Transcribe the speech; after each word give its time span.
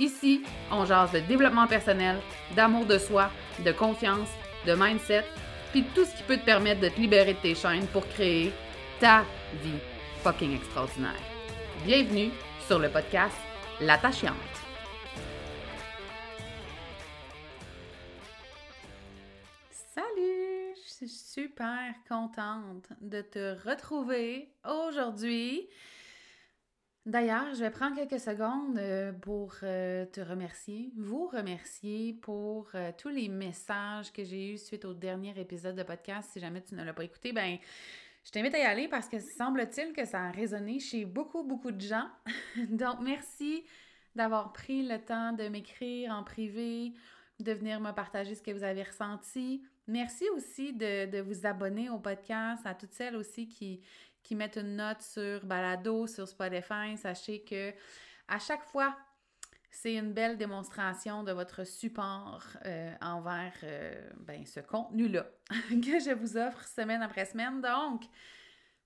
Ici, 0.00 0.42
on 0.70 0.86
jase 0.86 1.12
de 1.12 1.20
développement 1.20 1.66
personnel, 1.66 2.16
d'amour 2.56 2.86
de 2.86 2.96
soi, 2.96 3.30
de 3.62 3.70
confiance, 3.70 4.30
de 4.66 4.72
mindset, 4.72 5.26
puis 5.72 5.84
tout 5.94 6.06
ce 6.06 6.16
qui 6.16 6.22
peut 6.22 6.38
te 6.38 6.44
permettre 6.46 6.80
de 6.80 6.88
te 6.88 6.98
libérer 6.98 7.34
de 7.34 7.38
tes 7.38 7.54
chaînes 7.54 7.86
pour 7.88 8.08
créer 8.08 8.50
ta 8.98 9.26
vie 9.62 9.78
fucking 10.22 10.56
extraordinaire. 10.56 11.20
Bienvenue 11.84 12.30
sur 12.66 12.78
le 12.78 12.88
podcast 12.88 13.36
L'attachante. 13.78 14.32
Salut, 19.70 20.76
je 20.82 20.92
suis 20.94 21.08
super 21.10 21.92
contente 22.08 22.88
de 23.02 23.20
te 23.20 23.68
retrouver 23.68 24.48
aujourd'hui. 24.64 25.68
D'ailleurs, 27.10 27.52
je 27.54 27.58
vais 27.64 27.70
prendre 27.70 27.96
quelques 27.96 28.20
secondes 28.20 28.78
euh, 28.78 29.10
pour 29.10 29.52
euh, 29.64 30.06
te 30.06 30.20
remercier, 30.20 30.92
vous 30.96 31.26
remercier 31.26 32.12
pour 32.12 32.68
euh, 32.76 32.92
tous 32.96 33.08
les 33.08 33.28
messages 33.28 34.12
que 34.12 34.22
j'ai 34.22 34.52
eus 34.52 34.58
suite 34.58 34.84
au 34.84 34.94
dernier 34.94 35.34
épisode 35.36 35.74
de 35.74 35.82
podcast. 35.82 36.30
Si 36.32 36.38
jamais 36.38 36.62
tu 36.62 36.76
ne 36.76 36.84
l'as 36.84 36.92
pas 36.92 37.02
écouté, 37.02 37.32
ben 37.32 37.58
je 38.22 38.30
t'invite 38.30 38.54
à 38.54 38.58
y 38.60 38.62
aller 38.62 38.86
parce 38.86 39.08
que 39.08 39.18
semble-t-il 39.18 39.92
que 39.92 40.04
ça 40.04 40.20
a 40.20 40.30
résonné 40.30 40.78
chez 40.78 41.04
beaucoup, 41.04 41.42
beaucoup 41.42 41.72
de 41.72 41.80
gens. 41.80 42.06
Donc, 42.68 43.00
merci 43.02 43.64
d'avoir 44.14 44.52
pris 44.52 44.86
le 44.86 44.98
temps 44.98 45.32
de 45.32 45.48
m'écrire 45.48 46.12
en 46.12 46.22
privé, 46.22 46.92
de 47.40 47.52
venir 47.52 47.80
me 47.80 47.90
partager 47.90 48.36
ce 48.36 48.42
que 48.42 48.52
vous 48.52 48.62
avez 48.62 48.84
ressenti. 48.84 49.64
Merci 49.88 50.26
aussi 50.36 50.72
de, 50.72 51.10
de 51.10 51.20
vous 51.20 51.44
abonner 51.44 51.90
au 51.90 51.98
podcast, 51.98 52.64
à 52.64 52.74
toutes 52.74 52.92
celles 52.92 53.16
aussi 53.16 53.48
qui, 53.48 53.82
qui 54.30 54.36
mettent 54.36 54.58
une 54.58 54.76
note 54.76 55.02
sur 55.02 55.44
Balado, 55.44 56.06
sur 56.06 56.28
Spotify. 56.28 56.96
Sachez 56.96 57.42
que 57.42 57.72
à 58.28 58.38
chaque 58.38 58.62
fois, 58.62 58.96
c'est 59.72 59.94
une 59.94 60.12
belle 60.12 60.38
démonstration 60.38 61.24
de 61.24 61.32
votre 61.32 61.64
support 61.64 62.44
euh, 62.64 62.94
envers 63.00 63.52
euh, 63.64 64.08
ben, 64.18 64.46
ce 64.46 64.60
contenu-là 64.60 65.26
que 65.68 65.98
je 65.98 66.14
vous 66.14 66.36
offre 66.36 66.62
semaine 66.62 67.02
après 67.02 67.24
semaine. 67.24 67.60
Donc, 67.60 68.04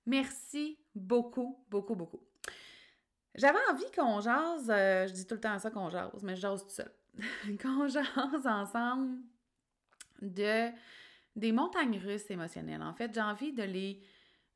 merci 0.07 0.79
beaucoup, 0.95 1.63
beaucoup, 1.69 1.95
beaucoup. 1.95 2.23
J'avais 3.35 3.59
envie 3.71 3.91
qu'on 3.95 4.23
jase, 4.23 4.71
euh, 4.71 5.07
je 5.07 5.13
dis 5.13 5.27
tout 5.27 5.35
le 5.35 5.41
temps 5.43 5.59
ça 5.59 5.71
qu'on 5.71 5.91
jase, 5.91 6.23
mais 6.23 6.37
je 6.37 6.41
jase 6.41 6.65
tout 6.65 6.71
seul. 6.71 6.91
qu'on 7.63 7.87
jase 7.87 8.47
ensemble 8.47 9.19
de 10.23 10.71
des 11.37 11.53
montagnes 11.53 11.99
russes 11.99 12.31
émotionnelles. 12.31 12.81
En 12.81 12.95
fait, 12.95 13.13
j'ai 13.13 13.21
envie 13.21 13.53
de 13.53 13.65
les 13.65 14.01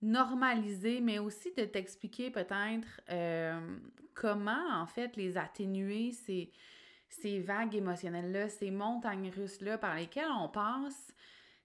normaliser, 0.03 1.01
mais 1.01 1.19
aussi 1.19 1.53
de 1.57 1.65
t'expliquer 1.65 2.31
peut-être 2.31 3.01
euh, 3.11 3.79
comment, 4.15 4.69
en 4.73 4.87
fait, 4.87 5.17
les 5.17 5.37
atténuer, 5.37 6.13
ces, 6.13 7.41
vagues 7.41 7.75
émotionnelles-là, 7.75 8.49
ces 8.49 8.71
montagnes 8.71 9.31
russes-là 9.31 9.79
par 9.79 9.95
lesquelles 9.97 10.31
on 10.31 10.49
passe. 10.49 11.15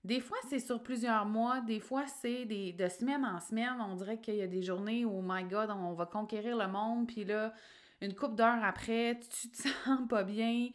Des 0.03 0.19
fois, 0.19 0.37
c'est 0.49 0.59
sur 0.59 0.81
plusieurs 0.81 1.25
mois, 1.25 1.61
des 1.61 1.79
fois, 1.79 2.05
c'est 2.07 2.45
de 2.45 2.87
semaine 2.89 3.23
en 3.23 3.39
semaine. 3.39 3.75
On 3.79 3.95
dirait 3.95 4.19
qu'il 4.19 4.35
y 4.35 4.41
a 4.41 4.47
des 4.47 4.61
journées 4.61 5.05
où, 5.05 5.19
oh 5.19 5.23
my 5.25 5.43
God, 5.45 5.69
on 5.71 5.93
va 5.93 6.05
conquérir 6.05 6.57
le 6.57 6.67
monde, 6.67 7.07
puis 7.07 7.23
là, 7.23 7.53
une 8.01 8.13
couple 8.13 8.35
d'heures 8.35 8.63
après, 8.63 9.19
tu 9.41 9.49
te 9.49 9.57
sens 9.57 10.07
pas 10.09 10.23
bien. 10.23 10.69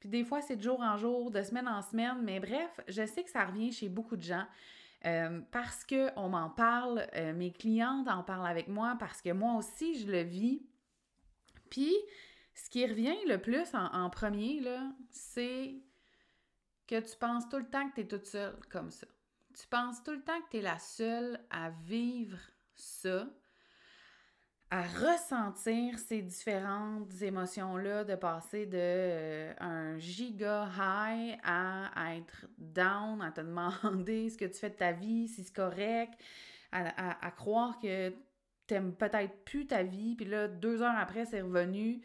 Puis 0.00 0.10
des 0.10 0.24
fois, 0.24 0.42
c'est 0.42 0.56
de 0.56 0.62
jour 0.62 0.80
en 0.80 0.98
jour, 0.98 1.30
de 1.30 1.42
semaine 1.42 1.66
en 1.66 1.80
semaine. 1.80 2.18
Mais 2.22 2.38
bref, 2.38 2.80
je 2.88 3.06
sais 3.06 3.22
que 3.22 3.30
ça 3.30 3.46
revient 3.46 3.72
chez 3.72 3.88
beaucoup 3.88 4.16
de 4.16 4.22
gens. 4.22 4.44
Euh, 5.06 5.42
parce 5.50 5.84
qu'on 5.84 6.28
m'en 6.28 6.48
parle, 6.48 7.06
euh, 7.14 7.34
mes 7.34 7.52
clientes 7.52 8.08
en 8.08 8.22
parlent 8.22 8.46
avec 8.46 8.68
moi, 8.68 8.96
parce 8.98 9.20
que 9.20 9.30
moi 9.30 9.56
aussi, 9.56 10.00
je 10.00 10.10
le 10.10 10.22
vis. 10.22 10.66
Puis, 11.70 11.94
ce 12.54 12.70
qui 12.70 12.86
revient 12.86 13.16
le 13.26 13.38
plus 13.38 13.68
en, 13.74 14.08
premier, 14.08 14.60
là, 14.60 14.92
c'est 15.10 15.74
que 16.86 17.00
tu 17.00 17.16
penses 17.18 17.48
tout 17.48 17.58
le 17.58 17.68
temps 17.68 17.88
que 17.90 17.96
tu 17.96 18.00
es 18.02 18.08
toute 18.08 18.26
seule 18.26 18.58
comme 18.70 18.90
ça. 18.90 19.06
Tu 19.58 19.66
penses 19.66 20.02
tout 20.02 20.12
le 20.12 20.22
temps 20.22 20.40
que 20.42 20.50
tu 20.50 20.56
es 20.58 20.62
la 20.62 20.78
seule 20.78 21.38
à 21.50 21.70
vivre 21.70 22.38
ça 22.74 23.28
à 24.74 24.82
ressentir 24.82 26.00
ces 26.00 26.20
différentes 26.20 27.22
émotions-là, 27.22 28.02
de 28.02 28.16
passer 28.16 28.66
de 28.66 28.76
euh, 28.76 29.52
un 29.60 29.96
giga 29.98 30.68
high 30.76 31.38
à 31.44 32.16
être 32.16 32.46
down, 32.58 33.22
à 33.22 33.30
te 33.30 33.40
demander 33.40 34.30
ce 34.30 34.36
que 34.36 34.46
tu 34.46 34.58
fais 34.58 34.70
de 34.70 34.74
ta 34.74 34.90
vie, 34.90 35.28
si 35.28 35.44
c'est 35.44 35.54
correct, 35.54 36.14
à, 36.72 37.30
croire 37.36 37.78
que 37.78 38.12
t'aimes 38.66 38.96
peut-être 38.96 39.44
plus 39.44 39.68
ta 39.68 39.84
vie, 39.84 40.16
puis 40.16 40.26
là, 40.26 40.48
deux 40.48 40.82
heures 40.82 40.98
après, 40.98 41.24
c'est 41.24 41.42
revenu. 41.42 42.02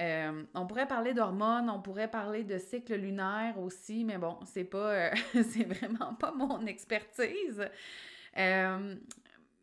Euh, 0.00 0.42
on 0.54 0.66
pourrait 0.66 0.88
parler 0.88 1.14
d'hormones, 1.14 1.70
on 1.70 1.80
pourrait 1.80 2.10
parler 2.10 2.42
de 2.42 2.58
cycle 2.58 2.96
lunaire 2.96 3.60
aussi, 3.60 4.02
mais 4.02 4.18
bon, 4.18 4.40
c'est 4.44 4.64
pas, 4.64 4.90
euh, 4.90 5.10
c'est 5.34 5.62
vraiment 5.72 6.14
pas 6.14 6.32
mon 6.32 6.66
expertise. 6.66 7.64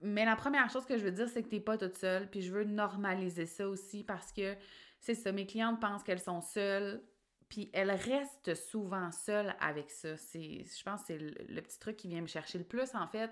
Mais 0.02 0.26
la 0.26 0.36
première 0.36 0.70
chose 0.70 0.86
que 0.86 0.98
je 0.98 1.04
veux 1.04 1.12
dire, 1.12 1.28
c'est 1.30 1.44
que 1.44 1.50
tu 1.50 1.56
n'es 1.56 1.62
pas 1.62 1.78
toute 1.78 1.96
seule, 1.96 2.30
puis 2.30 2.42
je 2.42 2.52
veux 2.52 2.64
normaliser 2.64 3.46
ça 3.46 3.68
aussi 3.68 4.04
parce 4.04 4.32
que 4.32 4.56
c'est 5.00 5.16
ça, 5.16 5.32
mes 5.32 5.46
clientes 5.46 5.80
pensent 5.80 6.04
qu'elles 6.04 6.20
sont 6.20 6.42
seules, 6.42 7.02
puis 7.48 7.70
elles 7.74 7.92
restent 7.92 8.56
souvent 8.56 9.12
seules 9.12 9.56
avec 9.60 9.92
ça. 9.92 10.16
Je 10.16 10.84
pense 10.84 11.02
que 11.02 11.08
c'est 11.08 11.18
le, 11.18 11.62
petit 11.62 11.80
truc 11.80 11.98
qui 11.98 12.08
vient 12.08 12.22
me 12.22 12.28
chercher 12.28 12.58
le 12.58 12.64
plus, 12.64 12.94
en 12.96 13.08
fait, 13.08 13.32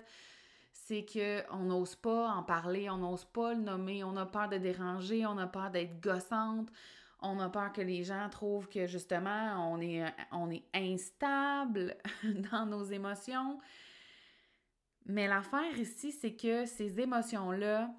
c'est 0.72 1.06
qu'on 1.06 1.64
n'ose 1.64 1.96
pas 1.96 2.30
en 2.30 2.44
parler, 2.44 2.90
on 2.90 2.98
n'ose 2.98 3.26
pas 3.26 3.54
le 3.54 3.62
nommer, 3.62 4.04
on 4.04 4.16
a 4.18 4.26
peur 4.26 4.50
de 4.50 4.58
déranger, 4.58 5.26
on 5.26 5.38
a 5.38 5.48
peur 5.48 5.72
d'être 5.72 6.00
gossante, 6.00 6.70
on 7.22 7.40
a 7.40 7.50
peur 7.50 7.72
que 7.72 7.82
les 7.82 8.04
gens 8.04 8.30
trouvent 8.30 8.68
que 8.68 8.86
justement, 8.86 9.72
on 9.72 9.80
est, 9.80 10.04
on 10.32 10.52
est 10.52 10.66
instable 10.74 11.96
dans 12.52 12.66
nos 12.66 12.84
émotions. 12.84 13.60
Mais 15.06 15.28
l'affaire 15.28 15.78
ici, 15.78 16.12
c'est 16.12 16.36
que 16.36 16.66
ces 16.66 17.00
émotions-là, 17.00 17.94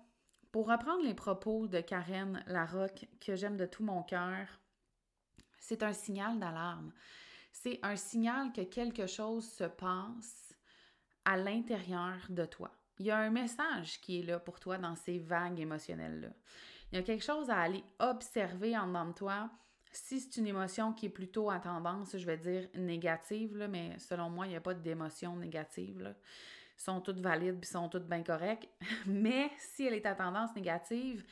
pour 0.51 0.69
reprendre 0.69 1.05
les 1.05 1.15
propos 1.15 1.67
de 1.67 1.81
Karen 1.81 2.43
Larocque, 2.47 3.07
que 3.21 3.37
j'aime 3.37 3.57
de 3.57 3.67
tout 3.67 3.85
mon 3.85 4.03
cœur, 4.03 4.47
c'est 5.59 5.83
un 5.83 5.93
signal 5.93 6.39
d'alarme. 6.39 6.93
C'est 7.53 7.79
un 7.83 7.97
signal 7.97 8.53
que 8.53 8.63
quelque 8.63 9.07
chose 9.07 9.51
se 9.51 9.65
passe 9.65 10.55
à 11.25 11.37
l'intérieur 11.37 12.19
de 12.29 12.45
toi. 12.45 12.71
Il 12.99 13.07
y 13.07 13.11
a 13.11 13.19
un 13.19 13.31
message 13.31 14.01
qui 14.01 14.21
est 14.21 14.23
là 14.23 14.39
pour 14.39 14.61
toi 14.61 14.79
dans 14.79 14.95
ces 14.95 15.19
vagues 15.19 15.61
émotionnelles-là. 15.61 16.29
Il 16.93 16.97
y 16.97 16.99
a 16.99 17.03
quelque 17.03 17.25
chose 17.25 17.51
à 17.51 17.59
aller 17.59 17.83
observer 17.99 18.77
en 18.77 18.87
dedans 18.87 19.07
de 19.07 19.13
toi. 19.13 19.51
Si 19.91 20.21
c'est 20.21 20.37
une 20.41 20.47
émotion 20.47 20.93
qui 20.93 21.07
est 21.07 21.11
plutôt 21.11 21.51
à 21.51 21.59
tendance, 21.59 22.17
je 22.17 22.27
vais 22.27 22.37
dire 22.37 22.69
négative, 22.75 23.67
mais 23.69 23.99
selon 23.99 24.31
moi, 24.31 24.47
il 24.47 24.51
n'y 24.51 24.57
a 24.57 24.61
pas 24.61 24.75
d'émotion 24.75 25.37
négative. 25.37 26.15
Sont 26.77 27.01
toutes 27.01 27.21
valides 27.21 27.61
puis 27.61 27.71
sont 27.71 27.89
toutes 27.89 28.09
bien 28.09 28.23
correctes. 28.23 28.69
Mais 29.07 29.51
si 29.59 29.87
elle 29.87 29.95
est 29.95 30.07
à 30.07 30.15
tendance 30.15 30.55
négative, 30.55 31.25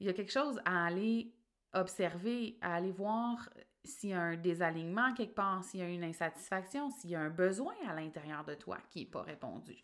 il 0.00 0.06
y 0.06 0.10
a 0.10 0.12
quelque 0.12 0.32
chose 0.32 0.60
à 0.64 0.86
aller 0.86 1.32
observer, 1.72 2.56
à 2.60 2.76
aller 2.76 2.92
voir 2.92 3.48
s'il 3.84 4.10
y 4.10 4.12
a 4.14 4.20
un 4.20 4.36
désalignement 4.36 5.12
quelque 5.14 5.34
part, 5.34 5.62
s'il 5.64 5.80
y 5.80 5.82
a 5.82 5.88
une 5.88 6.04
insatisfaction, 6.04 6.90
s'il 6.90 7.10
y 7.10 7.14
a 7.14 7.20
un 7.20 7.30
besoin 7.30 7.74
à 7.86 7.94
l'intérieur 7.94 8.44
de 8.44 8.54
toi 8.54 8.78
qui 8.90 9.00
n'est 9.00 9.10
pas 9.10 9.22
répondu. 9.22 9.76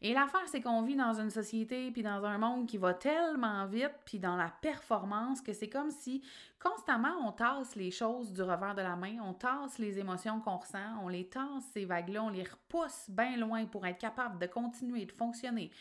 Et 0.00 0.14
l'affaire, 0.14 0.46
c'est 0.46 0.60
qu'on 0.60 0.82
vit 0.82 0.94
dans 0.94 1.18
une 1.18 1.30
société, 1.30 1.90
puis 1.90 2.02
dans 2.02 2.24
un 2.24 2.38
monde 2.38 2.68
qui 2.68 2.78
va 2.78 2.94
tellement 2.94 3.66
vite, 3.66 3.94
puis 4.04 4.20
dans 4.20 4.36
la 4.36 4.52
performance, 4.62 5.40
que 5.40 5.52
c'est 5.52 5.68
comme 5.68 5.90
si 5.90 6.22
constamment 6.62 7.16
on 7.26 7.32
tasse 7.32 7.74
les 7.74 7.90
choses 7.90 8.32
du 8.32 8.42
revers 8.42 8.76
de 8.76 8.82
la 8.82 8.94
main, 8.94 9.16
on 9.24 9.34
tasse 9.34 9.78
les 9.78 9.98
émotions 9.98 10.40
qu'on 10.40 10.58
ressent, 10.58 11.02
on 11.02 11.08
les 11.08 11.28
tasse, 11.28 11.64
ces 11.72 11.84
vagues-là, 11.84 12.22
on 12.22 12.28
les 12.28 12.44
repousse 12.44 13.06
bien 13.08 13.36
loin 13.36 13.66
pour 13.66 13.86
être 13.86 13.98
capable 13.98 14.38
de 14.38 14.46
continuer, 14.46 15.04
de 15.04 15.12
fonctionner 15.12 15.72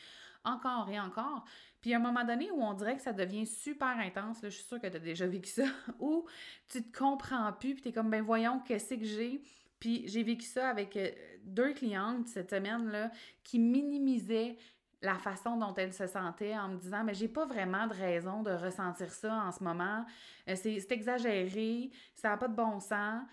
encore 0.47 0.89
et 0.89 0.99
encore. 0.99 1.45
Puis 1.81 1.93
à 1.93 1.97
un 1.97 1.99
moment 1.99 2.23
donné 2.23 2.49
où 2.51 2.61
on 2.61 2.73
dirait 2.73 2.95
que 2.95 3.01
ça 3.01 3.13
devient 3.13 3.45
super 3.45 3.99
intense, 3.99 4.41
là, 4.41 4.49
je 4.49 4.55
suis 4.55 4.65
sûre 4.65 4.81
que 4.81 4.87
tu 4.87 4.95
as 4.95 4.99
déjà 4.99 5.27
vécu 5.27 5.49
ça, 5.49 5.65
où 5.99 6.25
tu 6.69 6.83
te 6.83 6.97
comprends 6.97 7.51
plus, 7.53 7.73
puis 7.73 7.83
tu 7.83 7.89
es 7.89 7.91
comme, 7.91 8.09
ben 8.09 8.23
voyons, 8.23 8.59
qu'est-ce 8.65 8.95
que 8.95 9.05
j'ai? 9.05 9.41
Puis 9.79 10.07
j'ai 10.07 10.23
vécu 10.23 10.45
ça 10.45 10.69
avec 10.69 10.95
euh, 10.97 11.09
deux 11.43 11.73
clientes 11.73 12.27
cette 12.27 12.49
semaine-là 12.49 13.11
qui 13.43 13.59
minimisaient 13.59 14.57
la 15.01 15.15
façon 15.15 15.57
dont 15.57 15.75
elles 15.75 15.93
se 15.93 16.07
sentaient 16.07 16.57
en 16.57 16.69
me 16.69 16.77
disant 16.77 17.03
mais 17.03 17.13
j'ai 17.13 17.27
pas 17.27 17.45
vraiment 17.45 17.85
de 17.85 17.93
raison 17.93 18.41
de 18.41 18.51
ressentir 18.51 19.11
ça 19.11 19.33
en 19.43 19.51
ce 19.51 19.63
moment. 19.63 20.05
Euh, 20.49 20.55
c'est 20.55 20.91
exagéré, 20.91 21.91
ça 22.15 22.29
n'a 22.29 22.37
pas 22.37 22.47
de 22.47 22.55
bon 22.55 22.79
sens. 22.79 23.23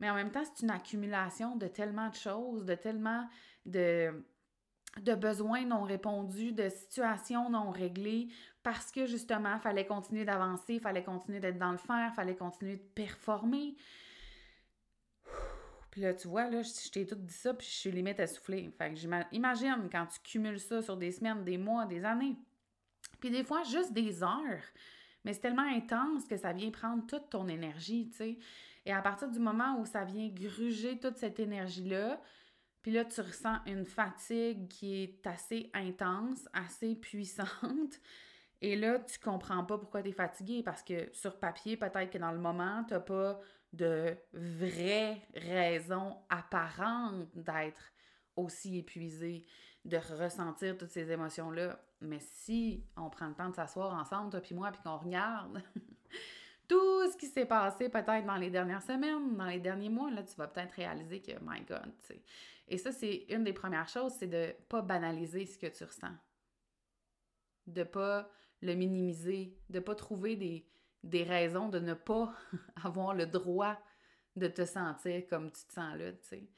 Mais 0.00 0.10
en 0.10 0.14
même 0.14 0.32
temps, 0.32 0.42
c'est 0.42 0.64
une 0.64 0.70
accumulation 0.70 1.54
de 1.54 1.68
tellement 1.68 2.08
de 2.08 2.14
choses, 2.14 2.64
de 2.64 2.74
tellement 2.74 3.28
de, 3.66 4.24
de 5.00 5.14
besoins 5.14 5.64
non 5.64 5.82
répondus, 5.82 6.52
de 6.52 6.68
situations 6.68 7.50
non 7.50 7.70
réglées, 7.70 8.28
parce 8.62 8.90
que 8.90 9.06
justement, 9.06 9.58
fallait 9.58 9.86
continuer 9.86 10.24
d'avancer, 10.24 10.80
fallait 10.80 11.04
continuer 11.04 11.40
d'être 11.40 11.58
dans 11.58 11.72
le 11.72 11.78
il 11.78 12.12
fallait 12.14 12.34
continuer 12.34 12.76
de 12.76 12.82
performer. 12.94 13.76
Puis 15.92 16.00
là, 16.00 16.14
tu 16.14 16.26
vois, 16.26 16.48
là, 16.48 16.62
je, 16.62 16.90
t'ai 16.90 17.06
tout 17.06 17.16
dit 17.16 17.34
ça, 17.34 17.52
puis 17.52 17.66
je 17.66 17.72
suis 17.72 17.90
limite 17.92 18.18
essoufflée. 18.18 18.72
Fait 18.78 18.88
que 18.88 18.96
j'imagine 18.96 19.90
quand 19.92 20.06
tu 20.06 20.18
cumules 20.20 20.58
ça 20.58 20.80
sur 20.80 20.96
des 20.96 21.12
semaines, 21.12 21.44
des 21.44 21.58
mois, 21.58 21.84
des 21.84 22.02
années. 22.02 22.34
Puis 23.20 23.30
des 23.30 23.44
fois, 23.44 23.62
juste 23.62 23.92
des 23.92 24.22
heures. 24.22 24.64
Mais 25.22 25.34
c'est 25.34 25.40
tellement 25.40 25.68
intense 25.68 26.26
que 26.26 26.38
ça 26.38 26.54
vient 26.54 26.70
prendre 26.70 27.06
toute 27.06 27.28
ton 27.28 27.46
énergie, 27.46 28.08
tu 28.08 28.16
sais. 28.16 28.38
Et 28.86 28.92
à 28.92 29.02
partir 29.02 29.28
du 29.28 29.38
moment 29.38 29.78
où 29.78 29.84
ça 29.84 30.04
vient 30.04 30.28
gruger 30.28 30.98
toute 30.98 31.18
cette 31.18 31.38
énergie-là, 31.38 32.20
puis 32.80 32.90
là, 32.90 33.04
tu 33.04 33.20
ressens 33.20 33.58
une 33.66 33.84
fatigue 33.84 34.68
qui 34.68 35.02
est 35.02 35.26
assez 35.26 35.70
intense, 35.74 36.48
assez 36.54 36.96
puissante. 36.96 38.00
Et 38.62 38.76
là, 38.76 38.98
tu 38.98 39.18
comprends 39.18 39.62
pas 39.64 39.76
pourquoi 39.76 40.02
tu 40.02 40.08
es 40.08 40.12
fatigué 40.12 40.62
parce 40.62 40.82
que 40.82 41.10
sur 41.12 41.38
papier, 41.38 41.76
peut-être 41.76 42.10
que 42.10 42.18
dans 42.18 42.32
le 42.32 42.38
moment, 42.38 42.82
tu 42.88 42.94
pas 42.98 43.40
de 43.72 44.16
vraie 44.32 45.22
raison 45.34 46.18
apparente 46.28 47.26
d'être 47.34 47.92
aussi 48.36 48.78
épuisé, 48.78 49.46
de 49.84 49.96
ressentir 49.96 50.76
toutes 50.76 50.90
ces 50.90 51.10
émotions-là. 51.10 51.80
Mais 52.00 52.20
si 52.20 52.84
on 52.96 53.08
prend 53.10 53.28
le 53.28 53.34
temps 53.34 53.48
de 53.48 53.54
s'asseoir 53.54 53.94
ensemble, 53.94 54.30
toi 54.30 54.40
puis 54.40 54.54
moi, 54.54 54.70
puis 54.72 54.80
qu'on 54.82 54.98
regarde 54.98 55.62
tout 56.68 57.10
ce 57.10 57.16
qui 57.16 57.26
s'est 57.26 57.46
passé 57.46 57.88
peut-être 57.88 58.26
dans 58.26 58.36
les 58.36 58.50
dernières 58.50 58.82
semaines, 58.82 59.36
dans 59.36 59.46
les 59.46 59.60
derniers 59.60 59.88
mois, 59.88 60.10
là, 60.10 60.22
tu 60.22 60.34
vas 60.36 60.48
peut-être 60.48 60.72
réaliser 60.72 61.20
que, 61.20 61.32
my 61.42 61.60
God, 61.62 61.92
tu 62.00 62.08
sais. 62.08 62.22
Et 62.68 62.78
ça, 62.78 62.92
c'est 62.92 63.26
une 63.28 63.44
des 63.44 63.52
premières 63.52 63.88
choses, 63.88 64.12
c'est 64.18 64.28
de 64.28 64.54
pas 64.68 64.82
banaliser 64.82 65.46
ce 65.46 65.58
que 65.58 65.66
tu 65.66 65.84
ressens. 65.84 66.14
De 67.66 67.82
pas 67.82 68.30
le 68.60 68.74
minimiser, 68.74 69.58
de 69.68 69.80
pas 69.80 69.94
trouver 69.94 70.36
des, 70.36 70.66
des 71.02 71.24
raisons 71.24 71.68
de 71.68 71.78
ne 71.78 71.94
pas 71.94 72.32
avoir 72.84 73.14
le 73.14 73.26
droit 73.26 73.76
de 74.36 74.46
te 74.46 74.64
sentir 74.64 75.26
comme 75.28 75.50
tu 75.50 75.64
te 75.66 75.72
sens 75.72 75.96
là, 75.96 76.12
tu. 76.12 76.48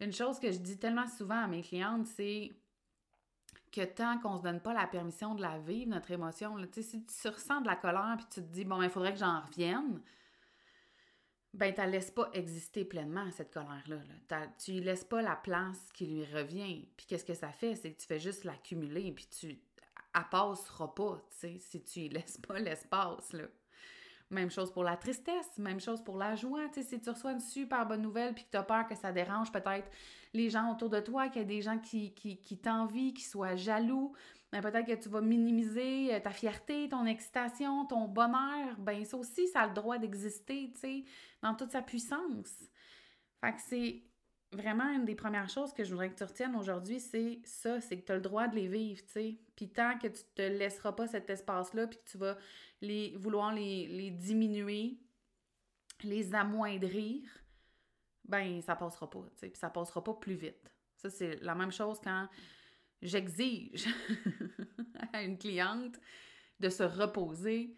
Une 0.00 0.12
chose 0.12 0.38
que 0.38 0.52
je 0.52 0.58
dis 0.58 0.78
tellement 0.78 1.08
souvent 1.08 1.42
à 1.42 1.46
mes 1.48 1.62
clientes, 1.62 2.06
c'est 2.06 2.52
que 3.72 3.84
tant 3.84 4.18
qu'on 4.18 4.38
se 4.38 4.42
donne 4.42 4.60
pas 4.60 4.72
la 4.72 4.86
permission 4.86 5.34
de 5.34 5.42
la 5.42 5.58
vivre, 5.58 5.90
notre 5.90 6.10
émotion, 6.10 6.56
si 6.72 7.04
tu 7.04 7.28
ressens 7.28 7.60
de 7.62 7.66
la 7.66 7.76
colère 7.76 8.14
puis 8.16 8.26
tu 8.30 8.40
te 8.40 8.52
dis, 8.52 8.64
bon, 8.64 8.80
il 8.82 8.90
faudrait 8.90 9.12
que 9.12 9.18
j'en 9.18 9.40
revienne, 9.40 10.00
ben, 11.54 11.74
tu 11.74 11.80
ne 11.80 11.86
laisses 11.86 12.10
pas 12.10 12.30
exister 12.34 12.84
pleinement, 12.84 13.30
cette 13.30 13.52
colère-là. 13.52 13.96
Là. 13.96 14.46
Tu 14.58 14.74
ne 14.74 14.80
laisses 14.80 15.04
pas 15.04 15.22
la 15.22 15.36
place 15.36 15.88
qui 15.92 16.06
lui 16.06 16.24
revient. 16.24 16.88
Puis 16.96 17.06
qu'est-ce 17.06 17.24
que 17.24 17.34
ça 17.34 17.50
fait? 17.50 17.74
C'est 17.74 17.92
que 17.92 18.00
tu 18.00 18.06
fais 18.06 18.20
juste 18.20 18.44
l'accumuler, 18.44 19.12
puis 19.12 19.26
tu... 19.26 19.58
Elle 20.14 20.28
passera 20.30 20.94
pas, 20.94 21.22
tu 21.30 21.36
sais, 21.36 21.58
si 21.58 21.82
tu 21.82 22.08
ne 22.08 22.14
laisses 22.14 22.38
pas 22.38 22.58
l'espace. 22.58 23.34
Même 24.30 24.50
chose 24.50 24.70
pour 24.70 24.84
la 24.84 24.96
tristesse, 24.96 25.56
même 25.56 25.80
chose 25.80 26.02
pour 26.02 26.18
la 26.18 26.34
joie. 26.34 26.68
Tu 26.68 26.82
sais, 26.82 26.88
si 26.88 27.00
tu 27.00 27.08
reçois 27.08 27.32
une 27.32 27.40
super 27.40 27.86
bonne 27.86 28.02
nouvelle 28.02 28.34
puis 28.34 28.44
que 28.44 28.50
tu 28.50 28.56
as 28.58 28.62
peur 28.62 28.86
que 28.86 28.94
ça 28.94 29.10
dérange 29.10 29.50
peut-être 29.50 29.88
les 30.34 30.50
gens 30.50 30.70
autour 30.70 30.90
de 30.90 31.00
toi, 31.00 31.28
qu'il 31.28 31.40
y 31.40 31.44
ait 31.44 31.48
des 31.48 31.62
gens 31.62 31.78
qui, 31.78 32.12
qui, 32.14 32.38
qui 32.38 32.58
t'envient, 32.58 33.12
qui 33.12 33.24
soient 33.24 33.56
jaloux, 33.56 34.12
ben 34.50 34.62
peut-être 34.62 34.86
que 34.86 35.02
tu 35.02 35.08
vas 35.08 35.20
minimiser 35.20 36.14
euh, 36.14 36.20
ta 36.20 36.30
fierté, 36.30 36.88
ton 36.88 37.04
excitation, 37.06 37.84
ton 37.84 38.08
bonheur. 38.08 38.76
Ben 38.78 39.04
ça 39.04 39.16
aussi, 39.16 39.46
ça 39.48 39.60
a 39.62 39.66
le 39.66 39.74
droit 39.74 39.98
d'exister, 39.98 40.72
dans 41.42 41.54
toute 41.54 41.72
sa 41.72 41.82
puissance. 41.82 42.54
Fait 43.40 43.52
que 43.52 43.60
c'est 43.68 44.02
vraiment 44.52 44.90
une 44.90 45.04
des 45.04 45.14
premières 45.14 45.48
choses 45.48 45.72
que 45.72 45.84
je 45.84 45.90
voudrais 45.90 46.10
que 46.10 46.16
tu 46.16 46.24
retiennes 46.24 46.56
aujourd'hui, 46.56 47.00
c'est 47.00 47.40
ça, 47.44 47.80
c'est 47.80 47.98
que 47.98 48.06
tu 48.06 48.12
as 48.12 48.16
le 48.16 48.20
droit 48.20 48.48
de 48.48 48.56
les 48.56 48.68
vivre, 48.68 49.00
tu 49.02 49.12
sais. 49.12 49.38
Puis 49.56 49.68
tant 49.68 49.98
que 49.98 50.06
tu 50.08 50.22
te 50.34 50.42
laisseras 50.42 50.92
pas 50.92 51.06
cet 51.06 51.28
espace-là, 51.28 51.86
puis 51.86 51.98
que 51.98 52.10
tu 52.10 52.18
vas 52.18 52.38
les, 52.80 53.14
vouloir 53.16 53.52
les, 53.52 54.10
diminuer, 54.10 54.98
les 56.02 56.34
amoindrir, 56.34 57.22
ben 58.24 58.60
ça 58.62 58.76
passera 58.76 59.08
pas, 59.08 59.24
tu 59.32 59.38
sais, 59.38 59.48
puis 59.48 59.58
ça 59.58 59.70
passera 59.70 60.02
pas 60.02 60.14
plus 60.14 60.34
vite. 60.34 60.72
Ça, 60.96 61.10
c'est 61.10 61.36
la 61.42 61.54
même 61.54 61.72
chose 61.72 61.98
quand 62.02 62.28
j'exige 63.02 63.86
à 65.12 65.22
une 65.22 65.38
cliente 65.38 66.00
de 66.58 66.68
se 66.68 66.82
reposer 66.82 67.76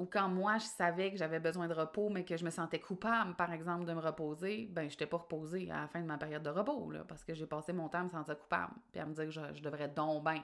ou 0.00 0.06
quand 0.06 0.28
moi, 0.28 0.58
je 0.58 0.64
savais 0.64 1.10
que 1.10 1.18
j'avais 1.18 1.40
besoin 1.40 1.68
de 1.68 1.74
repos, 1.74 2.08
mais 2.08 2.24
que 2.24 2.36
je 2.36 2.44
me 2.44 2.50
sentais 2.50 2.80
coupable, 2.80 3.36
par 3.36 3.52
exemple, 3.52 3.84
de 3.84 3.92
me 3.92 4.00
reposer, 4.00 4.66
ben, 4.70 4.88
je 4.88 4.94
n'étais 4.94 5.06
pas 5.06 5.18
reposée 5.18 5.70
à 5.70 5.82
la 5.82 5.88
fin 5.88 6.00
de 6.00 6.06
ma 6.06 6.16
période 6.16 6.42
de 6.42 6.50
repos, 6.50 6.90
là, 6.90 7.04
parce 7.04 7.22
que 7.22 7.34
j'ai 7.34 7.46
passé 7.46 7.72
mon 7.72 7.88
temps 7.88 8.00
à 8.00 8.04
me 8.04 8.08
sentir 8.08 8.38
coupable, 8.38 8.74
puis 8.90 9.00
à 9.00 9.06
me 9.06 9.12
dire 9.12 9.26
que 9.26 9.30
je, 9.30 9.40
je 9.54 9.62
devrais 9.62 9.88
donc 9.88 10.24
bien 10.24 10.42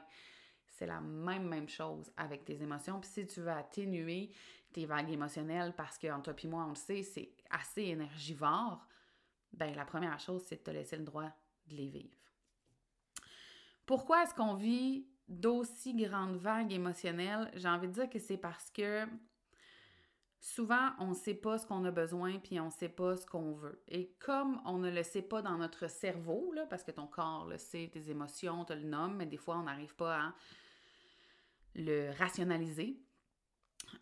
c'est 0.77 0.87
la 0.87 1.01
même, 1.01 1.49
même 1.49 1.69
chose 1.69 2.13
avec 2.17 2.45
tes 2.45 2.63
émotions. 2.63 3.01
Puis 3.01 3.11
si 3.11 3.27
tu 3.27 3.41
veux 3.41 3.51
atténuer 3.51 4.31
tes 4.73 4.85
vagues 4.85 5.11
émotionnelles, 5.11 5.73
parce 5.75 5.97
que 5.97 6.07
toi 6.21 6.35
et 6.43 6.49
moi, 6.49 6.65
on 6.67 6.71
le 6.71 6.75
sait, 6.75 7.03
c'est 7.03 7.33
assez 7.51 7.83
énergivore, 7.83 8.87
ben 9.53 9.75
la 9.75 9.85
première 9.85 10.21
chose, 10.21 10.43
c'est 10.47 10.57
de 10.57 10.63
te 10.63 10.71
laisser 10.71 10.97
le 10.97 11.05
droit 11.05 11.31
de 11.67 11.77
les 11.77 11.89
vivre. 11.89 12.19
Pourquoi 13.87 14.25
est-ce 14.25 14.35
qu'on 14.35 14.55
vit 14.55 15.07
d'aussi 15.29 15.95
grandes 15.95 16.37
vagues 16.37 16.73
émotionnelles? 16.73 17.51
J'ai 17.55 17.69
envie 17.69 17.89
de 17.89 17.93
dire 17.93 18.11
que 18.11 18.19
c'est 18.19 18.37
parce 18.37 18.71
que 18.71 19.07
souvent, 20.41 20.91
on 20.99 21.09
ne 21.09 21.15
sait 21.15 21.35
pas 21.35 21.59
ce 21.59 21.67
qu'on 21.67 21.85
a 21.85 21.91
besoin, 21.91 22.39
puis 22.39 22.61
on 22.61 22.67
ne 22.67 22.71
sait 22.71 22.89
pas 22.89 23.17
ce 23.17 23.27
qu'on 23.27 23.53
veut. 23.53 23.83
Et 23.89 24.13
comme 24.19 24.61
on 24.65 24.79
ne 24.79 24.91
le 24.91 25.03
sait 25.03 25.23
pas 25.23 25.43
dans 25.43 25.57
notre 25.57 25.89
cerveau, 25.89 26.55
parce 26.71 26.85
que 26.85 26.91
ton 26.91 27.07
corps 27.07 27.47
le 27.47 27.59
sait, 27.59 27.91
tes 27.93 28.11
émotions, 28.11 28.65
te 28.65 28.73
le 28.73 28.85
nomme, 28.85 29.17
mais 29.17 29.27
des 29.27 29.37
fois, 29.37 29.59
on 29.59 29.65
n'arrive 29.65 29.95
pas 29.95 30.17
à 30.17 30.35
le 31.75 32.11
rationaliser, 32.19 32.99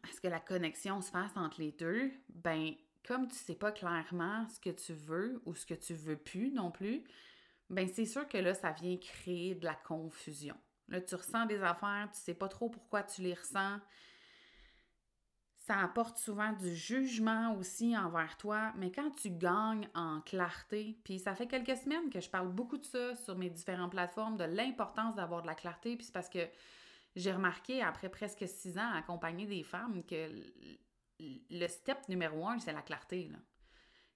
à 0.02 0.12
ce 0.14 0.20
que 0.20 0.28
la 0.28 0.40
connexion 0.40 1.00
se 1.00 1.10
fasse 1.10 1.36
entre 1.36 1.60
les 1.60 1.72
deux, 1.72 2.12
ben 2.28 2.74
comme 3.06 3.28
tu 3.28 3.34
sais 3.34 3.54
pas 3.54 3.72
clairement 3.72 4.48
ce 4.48 4.58
que 4.60 4.70
tu 4.70 4.94
veux 4.94 5.42
ou 5.44 5.54
ce 5.54 5.66
que 5.66 5.74
tu 5.74 5.94
veux 5.94 6.16
plus 6.16 6.50
non 6.50 6.70
plus, 6.70 7.04
ben 7.70 7.88
c'est 7.92 8.06
sûr 8.06 8.26
que 8.28 8.38
là, 8.38 8.54
ça 8.54 8.72
vient 8.72 8.96
créer 8.96 9.54
de 9.54 9.64
la 9.64 9.74
confusion. 9.74 10.56
Là, 10.88 11.00
tu 11.00 11.14
ressens 11.14 11.46
des 11.46 11.62
affaires, 11.62 12.08
tu 12.12 12.20
sais 12.20 12.34
pas 12.34 12.48
trop 12.48 12.68
pourquoi 12.68 13.02
tu 13.02 13.22
les 13.22 13.34
ressens. 13.34 13.78
Ça 15.66 15.78
apporte 15.80 16.18
souvent 16.18 16.52
du 16.52 16.76
jugement 16.76 17.56
aussi 17.56 17.96
envers 17.96 18.36
toi, 18.36 18.74
mais 18.76 18.92
quand 18.92 19.10
tu 19.12 19.30
gagnes 19.30 19.88
en 19.94 20.20
clarté, 20.20 20.98
puis 21.04 21.18
ça 21.18 21.34
fait 21.34 21.46
quelques 21.46 21.78
semaines 21.78 22.10
que 22.10 22.20
je 22.20 22.28
parle 22.28 22.48
beaucoup 22.48 22.76
de 22.76 22.84
ça 22.84 23.16
sur 23.16 23.34
mes 23.34 23.48
différentes 23.48 23.92
plateformes, 23.92 24.36
de 24.36 24.44
l'importance 24.44 25.14
d'avoir 25.14 25.40
de 25.40 25.46
la 25.46 25.54
clarté, 25.54 25.96
puis 25.96 26.04
c'est 26.04 26.12
parce 26.12 26.28
que 26.28 26.46
j'ai 27.16 27.32
remarqué 27.32 27.80
après 27.80 28.10
presque 28.10 28.46
six 28.46 28.76
ans 28.76 28.90
à 28.92 28.98
accompagner 28.98 29.46
des 29.46 29.62
femmes 29.62 30.02
que 30.04 30.28
le 31.18 31.66
step 31.66 32.10
numéro 32.10 32.46
un, 32.46 32.58
c'est 32.58 32.74
la 32.74 32.82
clarté. 32.82 33.30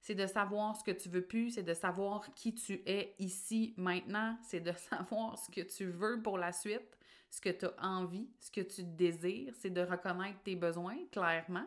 C'est 0.03 0.15
de 0.15 0.27
savoir 0.27 0.77
ce 0.77 0.85
que 0.85 0.91
tu 0.91 1.09
veux 1.09 1.25
plus, 1.25 1.53
c'est 1.53 1.63
de 1.63 1.73
savoir 1.73 2.35
qui 2.35 2.55
tu 2.55 2.83
es 2.85 3.15
ici, 3.19 3.73
maintenant, 3.79 4.37
c'est 4.43 4.61
de 4.61 4.73
savoir 4.91 5.39
ce 5.39 5.51
que 5.51 5.63
tu 5.63 5.87
veux 5.87 6.21
pour 6.21 6.37
la 6.37 6.53
suite, 6.53 6.98
ce 7.31 7.41
que 7.41 7.51
tu 7.51 7.67
as 7.67 7.75
envie, 7.81 8.29
ce 8.41 8.51
que 8.51 8.61
tu 8.61 8.83
désires, 8.83 9.55
c'est 9.57 9.71
de 9.71 9.83
reconnaître 9.83 10.41
tes 10.43 10.57
besoins 10.57 10.99
clairement. 11.13 11.67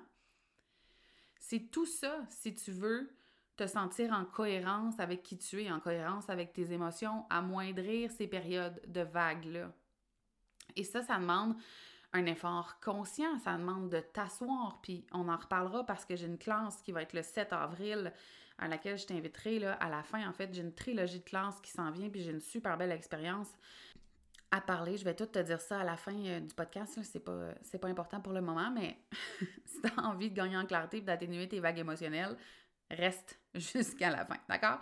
C'est 1.39 1.71
tout 1.71 1.85
ça 1.85 2.25
si 2.29 2.53
tu 2.55 2.71
veux 2.71 3.09
te 3.57 3.67
sentir 3.67 4.11
en 4.13 4.25
cohérence 4.25 4.99
avec 4.99 5.21
qui 5.23 5.37
tu 5.37 5.61
es, 5.61 5.71
en 5.71 5.79
cohérence 5.79 6.29
avec 6.29 6.53
tes 6.53 6.71
émotions, 6.71 7.25
amoindrir 7.29 8.11
ces 8.11 8.27
périodes 8.27 8.81
de 8.87 9.01
vagues-là. 9.01 9.71
Et 10.75 10.83
ça, 10.83 11.03
ça 11.03 11.17
demande 11.17 11.55
un 12.13 12.25
effort 12.25 12.79
conscient, 12.79 13.39
ça 13.39 13.57
demande 13.57 13.89
de 13.89 13.99
t'asseoir, 13.99 14.79
puis 14.81 15.05
on 15.11 15.29
en 15.29 15.37
reparlera 15.37 15.85
parce 15.85 16.05
que 16.05 16.15
j'ai 16.15 16.27
une 16.27 16.37
classe 16.37 16.81
qui 16.81 16.91
va 16.91 17.01
être 17.03 17.13
le 17.13 17.23
7 17.23 17.53
avril 17.53 18.11
à 18.57 18.67
laquelle 18.67 18.97
je 18.97 19.07
t'inviterai 19.07 19.59
là, 19.59 19.73
à 19.73 19.89
la 19.89 20.03
fin. 20.03 20.27
En 20.27 20.33
fait, 20.33 20.53
j'ai 20.53 20.61
une 20.61 20.73
trilogie 20.73 21.19
de 21.19 21.23
classes 21.23 21.59
qui 21.61 21.71
s'en 21.71 21.89
vient, 21.91 22.09
puis 22.09 22.21
j'ai 22.21 22.31
une 22.31 22.41
super 22.41 22.77
belle 22.77 22.91
expérience 22.91 23.49
à 24.51 24.61
parler. 24.61 24.97
Je 24.97 25.05
vais 25.05 25.15
tout 25.15 25.25
te 25.25 25.39
dire 25.39 25.61
ça 25.61 25.79
à 25.79 25.83
la 25.83 25.95
fin 25.97 26.13
euh, 26.13 26.39
du 26.39 26.53
podcast. 26.53 26.99
C'est 27.03 27.23
pas, 27.23 27.53
pas 27.79 27.87
important 27.87 28.19
pour 28.19 28.33
le 28.33 28.41
moment, 28.41 28.69
mais 28.71 28.97
si 29.65 29.81
tu 29.81 29.89
as 29.97 30.03
envie 30.03 30.29
de 30.29 30.35
gagner 30.35 30.57
en 30.57 30.65
clarté 30.65 30.97
et 30.97 31.01
d'atténuer 31.01 31.47
tes 31.47 31.59
vagues 31.59 31.79
émotionnelles, 31.79 32.37
reste 32.89 33.39
jusqu'à 33.55 34.09
la 34.09 34.25
fin, 34.25 34.37
d'accord? 34.49 34.79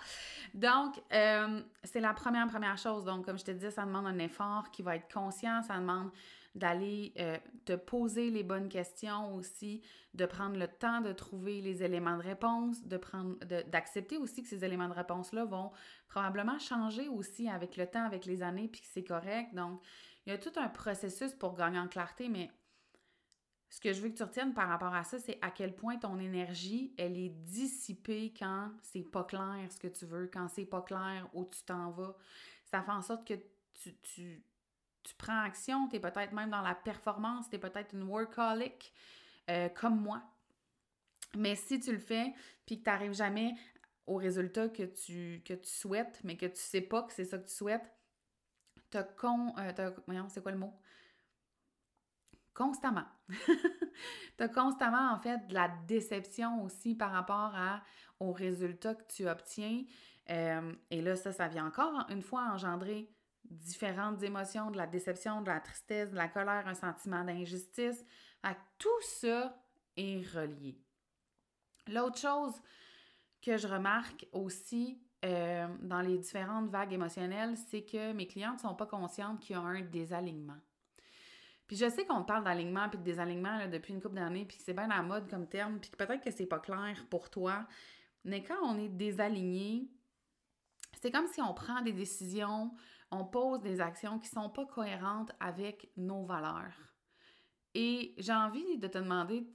Donc, 0.54 1.00
euh, 1.14 1.62
c'est 1.84 2.00
la 2.00 2.14
première, 2.14 2.48
première 2.48 2.78
chose. 2.78 3.06
Donc, 3.06 3.26
comme 3.26 3.38
je 3.38 3.46
te 3.46 3.52
disais, 3.52 3.72
ça 3.72 3.86
demande 3.86 4.08
un 4.08 4.20
effort 4.20 4.70
qui 4.72 4.82
va 4.82 4.96
être 4.96 5.12
conscient, 5.14 5.62
ça 5.64 5.76
demande 5.76 6.12
d'aller 6.56 7.14
euh, 7.20 7.38
te 7.66 7.74
poser 7.74 8.30
les 8.30 8.44
bonnes 8.44 8.70
questions 8.70 9.36
aussi, 9.36 9.82
de 10.14 10.26
prendre 10.26 10.58
le 10.58 10.68
temps 10.68 11.02
de 11.02 11.14
trouver 11.14 11.62
les 11.62 11.84
éléments 11.84 12.18
de 12.18 12.24
réponse, 12.24 12.86
de 12.86 12.98
prendre, 12.98 13.36
d'accepter 13.46 14.18
aussi 14.18 14.42
que 14.44 14.50
ces 14.50 14.66
éléments 14.66 14.90
de 14.90 14.94
réponse-là 14.94 15.46
vont 15.46 15.72
probablement 16.08 16.58
changer 16.60 17.08
aussi 17.08 17.48
avec 17.48 17.78
le 17.78 17.88
temps, 17.88 18.04
avec 18.04 18.26
les 18.26 18.42
années, 18.42 18.68
puis 18.68 18.82
que 18.82 18.88
c'est 18.88 19.04
correct. 19.04 19.54
Donc, 19.54 19.82
il 20.26 20.32
y 20.32 20.36
a 20.36 20.38
tout 20.38 20.52
un 20.58 20.68
processus 20.68 21.34
pour 21.34 21.56
gagner 21.56 21.80
en 21.80 21.88
clarté, 21.88 22.30
mais 22.30 22.52
ce 23.70 23.80
que 23.80 23.94
je 23.94 24.02
veux 24.02 24.10
que 24.10 24.18
tu 24.18 24.24
retiennes 24.24 24.54
par 24.54 24.68
rapport 24.68 24.94
à 24.94 25.04
ça, 25.04 25.20
c'est 25.20 25.38
à 25.42 25.52
quel 25.52 25.76
point 25.76 25.98
ton 25.98 26.20
énergie, 26.20 26.94
elle 26.98 27.18
est 27.18 27.30
dissipée 27.30 28.34
quand 28.38 28.72
c'est 28.82 29.04
pas 29.04 29.24
clair 29.24 29.68
ce 29.70 29.78
que 29.78 29.88
tu 29.88 30.06
veux, 30.06 30.28
quand 30.28 30.48
c'est 30.48 30.66
pas 30.66 30.82
clair 30.82 31.30
où 31.34 31.46
tu 31.46 31.62
t'en 31.64 31.92
vas. 31.92 32.16
Ça 32.66 32.82
fait 32.82 32.92
en 32.92 33.04
sorte 33.04 33.28
que 33.28 33.36
tu, 33.74 33.96
tu, 34.02 34.44
tu 35.10 35.16
prends 35.16 35.42
action, 35.42 35.88
tu 35.88 35.96
es 35.96 36.00
peut-être 36.00 36.34
même 36.34 36.52
dans 36.52 36.62
la 36.62 36.76
performance, 36.76 37.50
tu 37.50 37.56
es 37.56 37.60
peut-être 37.60 37.94
une 37.94 38.04
workaholic 38.04 38.94
euh, 39.50 39.68
comme 39.70 40.00
moi. 40.00 40.22
Mais 41.36 41.56
si 41.56 41.80
tu 41.80 41.92
le 41.92 41.98
fais, 41.98 42.34
puis 42.66 42.80
que 42.80 42.84
tu 42.84 42.90
n'arrives 42.90 43.14
jamais 43.14 43.56
au 44.06 44.16
résultat 44.18 44.70
que 44.70 44.84
tu, 44.84 45.42
que 45.46 45.54
tu 45.54 45.70
souhaites, 45.70 46.22
mais 46.24 46.38
que 46.38 46.46
tu 46.46 46.60
sais 46.60 46.82
pas 46.82 47.04
que 47.04 47.14
c'est 47.14 47.26
ça 47.26 47.40
que 47.40 47.48
tu 47.48 47.56
souhaites, 47.56 47.92
tu 48.92 48.98
as 48.98 49.04
con. 49.04 49.54
Euh, 49.58 49.92
voyons, 50.06 50.30
c'est 50.30 50.42
quoi 50.42 50.52
le 50.52 50.60
mot? 50.60 50.80
Constamment. 52.54 53.06
tu 54.38 54.44
as 54.44 54.50
constamment, 54.50 55.12
en 55.12 55.18
fait, 55.18 55.48
de 55.48 55.54
la 55.54 55.70
déception 55.88 56.64
aussi 56.64 56.94
par 56.94 57.12
rapport 57.12 57.56
à, 57.56 57.82
au 58.20 58.32
résultat 58.32 58.96
que 58.96 59.08
tu 59.08 59.28
obtiens. 59.28 59.84
Euh, 60.30 60.74
et 60.92 61.02
là, 61.02 61.16
ça, 61.16 61.32
ça 61.32 61.48
vient 61.48 61.66
encore 61.66 62.06
une 62.10 62.22
fois 62.22 62.44
engendrer 62.52 63.12
différentes 63.44 64.22
émotions, 64.24 64.72
de 64.72 64.78
la 64.78 64.88
déception, 64.88 65.42
de 65.42 65.48
la 65.48 65.60
tristesse, 65.60 66.12
de 66.12 66.16
la 66.16 66.28
colère, 66.28 66.68
un 66.68 66.76
sentiment 66.76 67.24
d'injustice. 67.24 68.06
Tout 68.78 69.02
ça 69.02 69.58
est 69.98 70.26
relié. 70.34 70.78
L'autre 71.88 72.18
chose 72.18 72.54
que 73.42 73.58
je 73.58 73.68
remarque 73.68 74.28
aussi 74.32 75.02
euh, 75.26 75.68
dans 75.82 76.02
les 76.02 76.18
différentes 76.18 76.70
vagues 76.70 76.94
émotionnelles, 76.94 77.58
c'est 77.70 77.84
que 77.84 78.14
mes 78.14 78.28
clientes 78.28 78.64
ne 78.64 78.70
sont 78.70 78.76
pas 78.76 78.86
conscientes 78.86 79.40
qu'il 79.40 79.56
y 79.56 79.60
a 79.60 79.62
un 79.62 79.82
désalignement. 79.82 80.58
Puis 81.68 81.78
je 81.78 81.90
sais 81.90 82.06
qu'on 82.06 82.24
parle 82.24 82.44
d'alignement 82.44 82.90
puis 82.90 82.98
de 82.98 83.04
désalignement 83.04 83.68
depuis 83.68 83.94
une 83.94 84.02
couple 84.02 84.16
d'années, 84.16 84.46
puis 84.46 84.58
c'est 84.60 84.74
bien 84.74 84.88
la 84.88 85.02
mode 85.02 85.30
comme 85.30 85.48
terme, 85.48 85.80
puis 85.80 85.92
peut-être 85.92 86.24
que 86.24 86.32
c'est 86.32 86.46
pas 86.46 86.60
clair 86.60 87.06
pour 87.10 87.30
toi, 87.30 87.68
mais 88.24 88.44
quand 88.44 88.58
on 88.64 88.80
est 88.80 88.90
désaligné, 88.90 89.90
c'est 91.02 91.12
comme 91.12 91.28
si 91.28 91.42
on 91.42 91.54
prend 91.54 91.82
des 91.82 91.94
décisions 91.94 92.72
on 93.12 93.26
pose 93.26 93.62
des 93.62 93.82
actions 93.82 94.20
qui 94.20 94.30
ne 94.36 94.42
sont 94.42 94.50
pas 94.50 94.66
cohérentes 94.66 95.32
avec 95.40 95.90
nos 95.98 96.24
valeurs. 96.24 96.78
Et 97.74 98.14
j'ai 98.18 98.34
envie 98.34 98.78
de 98.78 98.88
te 98.88 98.98
demander, 98.98 99.48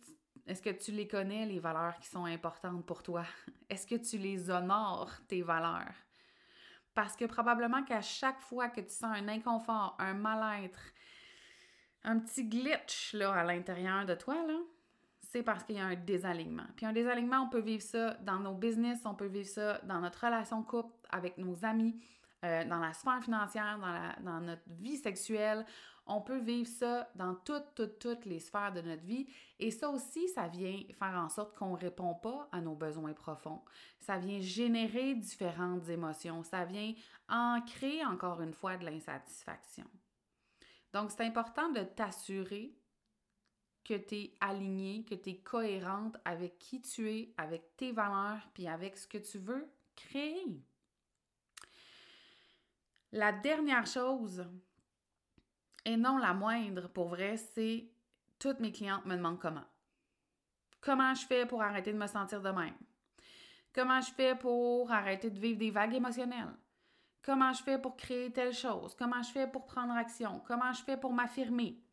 est-ce 0.46 0.62
que 0.62 0.70
tu 0.70 0.92
les 0.92 1.08
connais, 1.08 1.46
les 1.46 1.58
valeurs 1.58 1.98
qui 1.98 2.08
sont 2.08 2.24
importantes 2.24 2.84
pour 2.84 3.02
toi? 3.02 3.24
Est-ce 3.70 3.86
que 3.86 3.94
tu 3.94 4.18
les 4.18 4.50
honores, 4.50 5.12
tes 5.26 5.42
valeurs? 5.42 5.94
Parce 6.94 7.16
que 7.16 7.24
probablement 7.24 7.82
qu'à 7.82 8.02
chaque 8.02 8.40
fois 8.40 8.68
que 8.68 8.80
tu 8.80 8.90
sens 8.90 9.16
un 9.16 9.28
inconfort, 9.28 9.96
un 9.98 10.14
mal-être, 10.14 10.80
un 12.04 12.18
petit 12.20 12.44
glitch 12.44 13.14
là, 13.14 13.32
à 13.32 13.42
l'intérieur 13.42 14.04
de 14.04 14.14
toi, 14.14 14.34
là, 14.46 14.58
c'est 15.20 15.42
parce 15.42 15.64
qu'il 15.64 15.76
y 15.76 15.80
a 15.80 15.86
un 15.86 15.96
désalignement. 15.96 16.66
Puis 16.76 16.86
un 16.86 16.92
désalignement, 16.92 17.40
on 17.40 17.48
peut 17.48 17.60
vivre 17.60 17.82
ça 17.82 18.14
dans 18.22 18.38
nos 18.38 18.54
business, 18.54 19.00
on 19.04 19.14
peut 19.14 19.26
vivre 19.26 19.48
ça 19.48 19.80
dans 19.84 20.00
notre 20.00 20.24
relation 20.24 20.62
couple, 20.62 20.94
avec 21.10 21.38
nos 21.38 21.64
amis, 21.64 21.98
euh, 22.44 22.64
dans 22.66 22.78
la 22.78 22.92
sphère 22.92 23.22
financière, 23.22 23.78
dans, 24.20 24.40
notre 24.40 24.68
vie 24.68 24.98
sexuelle. 24.98 25.64
On 26.06 26.20
peut 26.20 26.38
vivre 26.38 26.68
ça 26.68 27.08
dans 27.14 27.34
toutes, 27.34 27.74
toutes, 27.74 27.98
toutes 27.98 28.26
les 28.26 28.38
sphères 28.38 28.72
de 28.72 28.82
notre 28.82 29.04
vie. 29.04 29.26
Et 29.58 29.70
ça 29.70 29.88
aussi, 29.88 30.28
ça 30.28 30.46
vient 30.48 30.78
faire 30.98 31.14
en 31.14 31.30
sorte 31.30 31.56
qu'on 31.56 31.70
ne 31.72 31.78
répond 31.78 32.14
pas 32.14 32.46
à 32.52 32.60
nos 32.60 32.74
besoins 32.74 33.14
profonds. 33.14 33.62
Ça 34.00 34.18
vient 34.18 34.40
générer 34.40 35.14
différentes 35.14 35.88
émotions. 35.88 36.42
Ça 36.42 36.66
vient 36.66 36.92
ancrer, 37.30 38.04
encore 38.04 38.42
une 38.42 38.52
fois, 38.52 38.76
de 38.76 38.84
l'insatisfaction. 38.84 39.86
Donc, 40.92 41.10
c'est 41.10 41.24
important 41.24 41.70
de 41.70 41.82
t'assurer 41.82 42.76
que 43.84 43.94
tu 43.94 44.16
es 44.16 44.34
aligné, 44.40 45.04
que 45.04 45.14
tu 45.14 45.30
es 45.30 45.36
cohérente 45.38 46.18
avec 46.26 46.58
qui 46.58 46.82
tu 46.82 47.10
es, 47.10 47.34
avec 47.38 47.74
tes 47.76 47.92
valeurs, 47.92 48.46
puis 48.52 48.68
avec 48.68 48.98
ce 48.98 49.06
que 49.06 49.18
tu 49.18 49.38
veux 49.38 49.66
créer. 49.96 50.62
La 53.16 53.30
dernière 53.30 53.86
chose, 53.86 54.44
et 55.84 55.96
non 55.96 56.18
la 56.18 56.34
moindre 56.34 56.88
pour 56.88 57.06
vrai, 57.06 57.36
c'est 57.36 57.88
toutes 58.40 58.58
mes 58.58 58.72
clientes 58.72 59.06
me 59.06 59.14
demandent 59.14 59.38
comment. 59.38 59.62
Comment 60.80 61.14
je 61.14 61.24
fais 61.24 61.46
pour 61.46 61.62
arrêter 61.62 61.92
de 61.92 61.96
me 61.96 62.08
sentir 62.08 62.42
de 62.42 62.50
même? 62.50 62.74
Comment 63.72 64.00
je 64.00 64.10
fais 64.10 64.34
pour 64.34 64.90
arrêter 64.90 65.30
de 65.30 65.38
vivre 65.38 65.60
des 65.60 65.70
vagues 65.70 65.94
émotionnelles? 65.94 66.56
Comment 67.22 67.52
je 67.52 67.62
fais 67.62 67.78
pour 67.78 67.96
créer 67.96 68.32
telle 68.32 68.52
chose? 68.52 68.96
Comment 68.96 69.22
je 69.22 69.30
fais 69.30 69.46
pour 69.46 69.64
prendre 69.64 69.94
action? 69.94 70.42
Comment 70.48 70.72
je 70.72 70.82
fais 70.82 70.96
pour 70.96 71.12
m'affirmer? 71.12 71.83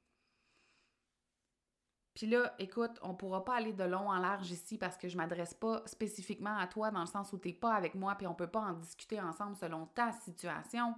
Puis 2.14 2.28
là, 2.28 2.54
écoute, 2.60 3.00
on 3.02 3.16
pourra 3.16 3.46
pas 3.46 3.56
aller 3.56 3.72
de 3.72 3.84
long 3.84 4.10
en 4.10 4.20
large 4.20 4.52
ici 4.52 4.78
parce 4.78 4.98
que 4.98 5.08
je 5.08 5.16
m'adresse 5.16 5.54
pas 5.54 5.82
spécifiquement 5.86 6.58
à 6.58 6.68
toi 6.68 6.92
dans 6.92 7.00
le 7.00 7.06
sens 7.06 7.32
où 7.32 7.38
tu 7.38 7.48
n'es 7.48 7.54
pas 7.54 7.74
avec 7.74 7.96
moi 7.96 8.16
puis 8.16 8.28
on 8.28 8.34
peut 8.34 8.48
pas 8.48 8.60
en 8.62 8.74
discuter 8.74 9.22
ensemble 9.22 9.56
selon 9.56 9.86
ta 9.88 10.12
situation. 10.12 10.96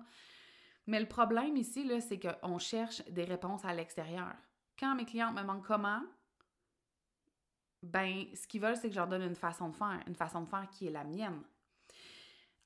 Mais 0.87 0.99
le 0.99 1.07
problème 1.07 1.55
ici, 1.55 1.89
c'est 2.01 2.19
qu'on 2.19 2.57
cherche 2.57 3.03
des 3.05 3.23
réponses 3.25 3.63
à 3.63 3.73
l'extérieur. 3.73 4.33
Quand 4.77 4.95
mes 4.95 5.05
clientes 5.05 5.35
me 5.35 5.41
demandent 5.41 5.63
comment, 5.63 6.01
ben, 7.83 8.25
ce 8.33 8.47
qu'ils 8.47 8.61
veulent, 8.61 8.75
c'est 8.75 8.87
que 8.87 8.93
je 8.93 8.99
leur 8.99 9.07
donne 9.07 9.21
une 9.21 9.35
façon 9.35 9.69
de 9.69 9.75
faire, 9.75 10.01
une 10.07 10.15
façon 10.15 10.41
de 10.41 10.49
faire 10.49 10.67
qui 10.71 10.87
est 10.87 10.91
la 10.91 11.03
mienne. 11.03 11.41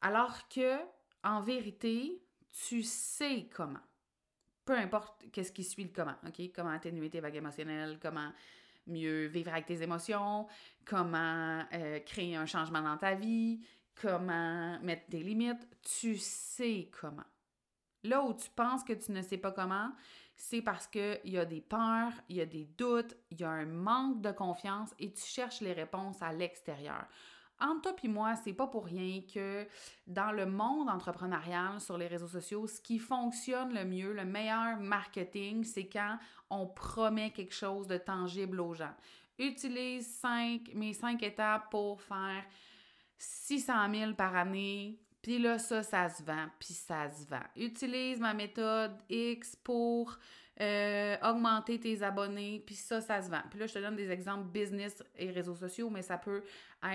Alors 0.01 0.47
que, 0.47 0.77
en 1.23 1.41
vérité, 1.41 2.23
tu 2.51 2.81
sais 2.81 3.49
comment 3.53 3.79
peu 4.67 4.77
importe 4.77 5.25
qu'est-ce 5.31 5.53
qui 5.53 5.63
suit 5.63 5.85
le 5.85 5.91
comment, 5.95 6.15
OK? 6.27 6.51
Comment 6.53 6.71
atténuer 6.71 7.09
tes 7.09 7.21
vagues 7.21 7.37
émotionnelles, 7.37 7.97
comment 8.01 8.31
mieux 8.85 9.25
vivre 9.25 9.51
avec 9.51 9.65
tes 9.65 9.81
émotions, 9.81 10.45
comment 10.85 11.63
euh, 11.73 11.99
créer 12.01 12.35
un 12.35 12.45
changement 12.45 12.81
dans 12.81 12.97
ta 12.97 13.15
vie, 13.15 13.61
comment 13.95 14.77
mettre 14.81 15.09
des 15.09 15.23
limites, 15.23 15.67
tu 15.81 16.17
sais 16.17 16.89
comment. 16.99 17.25
Là 18.03 18.21
où 18.23 18.33
tu 18.33 18.49
penses 18.49 18.83
que 18.83 18.93
tu 18.93 19.11
ne 19.13 19.21
sais 19.21 19.37
pas 19.37 19.51
comment, 19.51 19.91
c'est 20.35 20.61
parce 20.61 20.85
qu'il 20.85 21.19
y 21.25 21.37
a 21.37 21.45
des 21.45 21.61
peurs, 21.61 22.13
il 22.29 22.35
y 22.35 22.41
a 22.41 22.45
des 22.45 22.65
doutes, 22.77 23.15
il 23.31 23.39
y 23.39 23.43
a 23.45 23.49
un 23.49 23.65
manque 23.65 24.21
de 24.21 24.31
confiance 24.31 24.93
et 24.99 25.11
tu 25.11 25.23
cherches 25.23 25.61
les 25.61 25.73
réponses 25.73 26.21
à 26.21 26.33
l'extérieur 26.33 27.05
entre 27.59 27.81
toi 27.81 27.99
et 28.03 28.07
moi, 28.07 28.35
c'est 28.35 28.53
pas 28.53 28.67
pour 28.67 28.85
rien 28.85 29.21
que 29.33 29.67
dans 30.05 30.31
le 30.31 30.45
monde 30.45 30.89
entrepreneurial, 30.89 31.79
sur 31.79 31.97
les 31.97 32.07
réseaux 32.07 32.27
sociaux, 32.27 32.67
ce 32.67 32.79
qui 32.79 32.99
fonctionne 32.99 33.73
le 33.73 33.85
mieux, 33.85 34.13
le 34.13 34.25
meilleur 34.25 34.79
marketing, 34.79 35.63
c'est 35.63 35.87
quand 35.87 36.17
on 36.49 36.67
promet 36.67 37.31
quelque 37.31 37.53
chose 37.53 37.87
de 37.87 37.97
tangible 37.97 38.59
aux 38.59 38.73
gens. 38.73 38.93
Utilise 39.39 40.07
cinq, 40.07 40.71
mes 40.73 40.93
cinq 40.93 41.21
étapes 41.23 41.69
pour 41.69 42.01
faire 42.01 42.43
600 43.17 43.93
000 43.93 44.13
par 44.13 44.35
année. 44.35 44.99
Puis 45.27 45.39
là, 45.39 45.59
ça, 45.59 45.83
ça 45.83 46.07
se 46.07 46.23
vend, 46.23 46.45
puis 46.57 46.73
ça 46.73 47.09
se 47.09 47.27
vend. 47.27 47.43
Utilise 47.57 48.17
ma 48.17 48.33
méthode 48.33 48.93
X 49.09 49.57
pour 49.57 50.17
euh, 50.61 51.17
augmenter 51.21 51.77
tes 51.81 52.01
abonnés, 52.01 52.63
puis 52.65 52.75
ça, 52.75 53.01
ça 53.01 53.21
se 53.21 53.29
vend. 53.29 53.41
Puis 53.49 53.59
là, 53.59 53.67
je 53.67 53.73
te 53.73 53.79
donne 53.79 53.97
des 53.97 54.09
exemples 54.09 54.47
business 54.47 55.03
et 55.17 55.29
réseaux 55.29 55.57
sociaux, 55.57 55.89
mais 55.89 56.01
ça 56.01 56.17
peut 56.17 56.43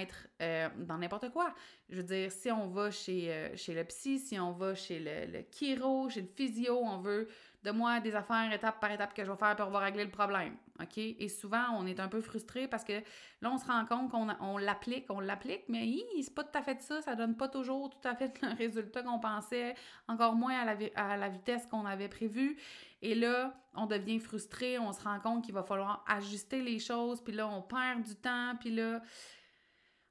être 0.00 0.28
euh, 0.40 0.70
dans 0.78 0.96
n'importe 0.96 1.30
quoi. 1.30 1.54
Je 1.90 1.96
veux 1.96 2.04
dire, 2.04 2.32
si 2.32 2.50
on 2.50 2.68
va 2.68 2.90
chez, 2.90 3.30
euh, 3.30 3.54
chez 3.54 3.74
le 3.74 3.84
psy, 3.84 4.18
si 4.18 4.40
on 4.40 4.52
va 4.52 4.74
chez 4.74 4.98
le, 4.98 5.30
le 5.30 5.44
chiro, 5.52 6.08
chez 6.08 6.22
le 6.22 6.30
physio, 6.34 6.78
on 6.78 7.00
veut 7.02 7.28
de 7.62 7.70
moi 7.70 8.00
des 8.00 8.14
affaires 8.14 8.52
étape 8.52 8.80
par 8.80 8.90
étape 8.90 9.14
que 9.14 9.24
je 9.24 9.30
vais 9.30 9.36
faire 9.36 9.54
pour 9.54 9.72
régler 9.72 10.04
le 10.04 10.10
problème. 10.10 10.56
OK? 10.80 10.98
Et 10.98 11.28
souvent, 11.28 11.64
on 11.78 11.86
est 11.86 12.00
un 12.00 12.08
peu 12.08 12.20
frustré 12.20 12.66
parce 12.66 12.82
que 12.82 12.94
là, 13.40 13.50
on 13.50 13.58
se 13.58 13.66
rend 13.66 13.84
compte 13.86 14.10
qu'on 14.10 14.28
on 14.40 14.58
l'applique, 14.58 15.06
on 15.10 15.20
l'applique, 15.20 15.64
mais 15.68 15.88
c'est 16.20 16.34
pas 16.34 16.42
tout 16.42 16.58
à 16.58 16.62
fait 16.62 16.80
ça. 16.80 17.00
Ça 17.02 17.14
donne 17.14 17.36
pas 17.36 17.48
toujours 17.48 17.90
tout 17.90 18.08
à 18.08 18.14
fait 18.16 18.32
le 18.42 18.56
résultat 18.56 19.02
qu'on 19.02 19.20
pensait, 19.20 19.74
encore 20.08 20.34
moins 20.34 20.60
à 20.60 20.64
la, 20.64 20.76
à 20.96 21.16
la 21.16 21.28
vitesse 21.28 21.66
qu'on 21.66 21.86
avait 21.86 22.08
prévu. 22.08 22.58
Et 23.00 23.14
là, 23.14 23.54
on 23.74 23.86
devient 23.86 24.18
frustré, 24.18 24.78
on 24.78 24.92
se 24.92 25.02
rend 25.02 25.20
compte 25.20 25.44
qu'il 25.44 25.54
va 25.54 25.62
falloir 25.62 26.04
ajuster 26.08 26.62
les 26.62 26.78
choses, 26.78 27.20
puis 27.20 27.32
là, 27.32 27.48
on 27.48 27.62
perd 27.62 28.02
du 28.02 28.14
temps, 28.16 28.54
puis 28.58 28.70
là, 28.70 29.02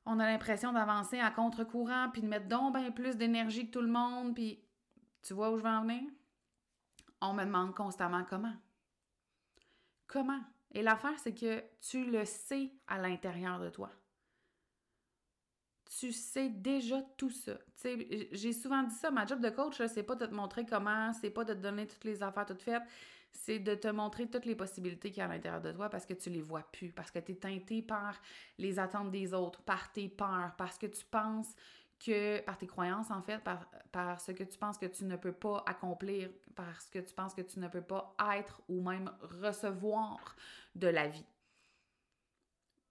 on 0.05 0.19
a 0.19 0.25
l'impression 0.25 0.73
d'avancer 0.73 1.19
à 1.19 1.31
contre-courant, 1.31 2.09
puis 2.11 2.21
de 2.21 2.27
mettre 2.27 2.47
donc 2.47 2.75
bien 2.75 2.91
plus 2.91 3.17
d'énergie 3.17 3.67
que 3.67 3.71
tout 3.71 3.81
le 3.81 3.91
monde, 3.91 4.33
puis 4.33 4.63
tu 5.21 5.33
vois 5.33 5.51
où 5.51 5.57
je 5.57 5.63
veux 5.63 5.69
en 5.69 5.81
venir? 5.81 6.01
On 7.21 7.33
me 7.33 7.45
demande 7.45 7.75
constamment 7.75 8.23
comment. 8.23 8.53
Comment? 10.07 10.41
Et 10.73 10.81
l'affaire, 10.81 11.17
c'est 11.19 11.33
que 11.33 11.63
tu 11.81 12.05
le 12.05 12.25
sais 12.25 12.71
à 12.87 12.97
l'intérieur 12.97 13.59
de 13.59 13.69
toi. 13.69 13.89
Tu 15.99 16.13
sais 16.13 16.49
déjà 16.49 17.01
tout 17.17 17.29
ça. 17.29 17.53
J'ai 18.31 18.53
souvent 18.53 18.83
dit 18.83 18.95
ça, 18.95 19.11
ma 19.11 19.25
job 19.25 19.41
de 19.41 19.49
coach, 19.49 19.81
c'est 19.87 20.03
pas 20.03 20.15
de 20.15 20.25
te 20.25 20.33
montrer 20.33 20.65
comment, 20.65 21.11
c'est 21.13 21.29
pas 21.29 21.43
de 21.43 21.53
te 21.53 21.59
donner 21.59 21.85
toutes 21.85 22.05
les 22.05 22.23
affaires 22.23 22.45
toutes 22.45 22.61
faites, 22.61 22.83
c'est 23.33 23.59
de 23.59 23.75
te 23.75 23.87
montrer 23.89 24.27
toutes 24.29 24.45
les 24.45 24.55
possibilités 24.55 25.09
qu'il 25.09 25.19
y 25.19 25.21
a 25.21 25.25
à 25.25 25.27
l'intérieur 25.27 25.61
de 25.61 25.71
toi 25.71 25.89
parce 25.89 26.05
que 26.05 26.13
tu 26.13 26.29
les 26.29 26.41
vois 26.41 26.63
plus, 26.71 26.91
parce 26.91 27.11
que 27.11 27.19
tu 27.19 27.33
es 27.33 27.35
teinté 27.35 27.81
par 27.81 28.19
les 28.57 28.79
attentes 28.79 29.11
des 29.11 29.33
autres, 29.33 29.61
par 29.63 29.91
tes 29.91 30.07
peurs, 30.07 30.53
parce 30.57 30.77
que 30.77 30.87
tu 30.87 31.03
penses 31.05 31.53
par 32.45 32.57
tes 32.57 32.67
croyances 32.67 33.11
en 33.11 33.21
fait, 33.21 33.39
par, 33.39 33.65
par 33.91 34.19
ce 34.19 34.31
que 34.31 34.43
tu 34.43 34.57
penses 34.57 34.77
que 34.77 34.85
tu 34.85 35.05
ne 35.05 35.15
peux 35.15 35.31
pas 35.31 35.63
accomplir, 35.65 36.29
parce 36.55 36.89
que 36.89 36.99
tu 36.99 37.13
penses 37.13 37.33
que 37.33 37.41
tu 37.41 37.59
ne 37.59 37.67
peux 37.67 37.81
pas 37.81 38.15
être 38.35 38.61
ou 38.67 38.81
même 38.81 39.11
recevoir 39.21 40.35
de 40.75 40.87
la 40.87 41.07
vie. 41.07 41.25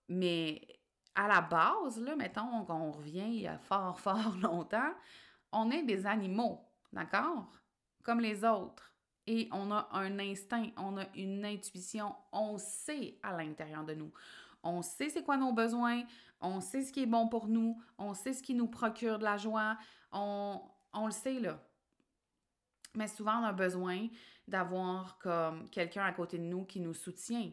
Mais 0.09 0.67
à 1.15 1.29
la 1.29 1.41
base, 1.41 2.01
là, 2.01 2.17
mettons 2.17 2.65
qu'on 2.65 2.91
revient 2.93 3.29
il 3.29 3.43
y 3.43 3.47
a 3.47 3.59
fort, 3.59 3.99
fort 4.01 4.37
longtemps, 4.43 4.95
on 5.53 5.71
est 5.71 5.83
des 5.83 6.07
animaux, 6.07 6.61
d'accord? 6.93 7.51
Comme 8.03 8.21
les 8.21 8.45
autres. 8.45 8.95
Et 9.27 9.49
on 9.53 9.71
a 9.71 9.89
un 9.93 10.19
instinct, 10.19 10.71
on 10.77 10.97
a 10.97 11.05
une 11.15 11.45
intuition, 11.45 12.15
on 12.33 12.59
sait 12.59 13.19
à 13.23 13.37
l'intérieur 13.37 13.85
de 13.85 13.95
nous. 13.95 14.13
On 14.63 14.83
sait 14.83 15.09
c'est 15.09 15.23
quoi 15.23 15.37
nos 15.37 15.53
besoins, 15.53 16.03
on 16.41 16.61
sait 16.61 16.83
ce 16.83 16.93
qui 16.93 17.03
est 17.03 17.07
bon 17.07 17.29
pour 17.29 17.49
nous, 17.49 17.81
on 17.99 18.15
sait 18.15 18.33
ce 18.33 18.43
qui 18.43 18.55
nous 18.55 18.69
procure 18.69 19.19
de 19.19 19.25
la 19.25 19.37
joie, 19.37 19.77
on, 20.13 20.61
on 20.93 21.07
le 21.07 21.13
sait 21.13 21.41
là. 21.41 21.63
Mais 22.95 23.07
souvent, 23.07 23.41
on 23.41 23.45
a 23.45 23.53
besoin 23.53 24.09
d'avoir 24.49 25.19
comme 25.19 25.69
quelqu'un 25.71 26.05
à 26.05 26.13
côté 26.13 26.39
de 26.39 26.45
nous 26.45 26.65
qui 26.65 26.81
nous 26.81 26.95
soutient, 26.95 27.53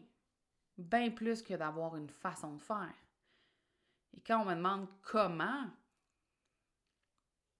bien 0.76 1.10
plus 1.10 1.42
que 1.42 1.54
d'avoir 1.54 1.96
une 1.96 2.08
façon 2.10 2.54
de 2.54 2.62
faire. 2.62 2.94
Et 4.16 4.20
quand 4.20 4.42
on 4.42 4.46
me 4.46 4.54
demande 4.54 4.88
comment, 5.02 5.66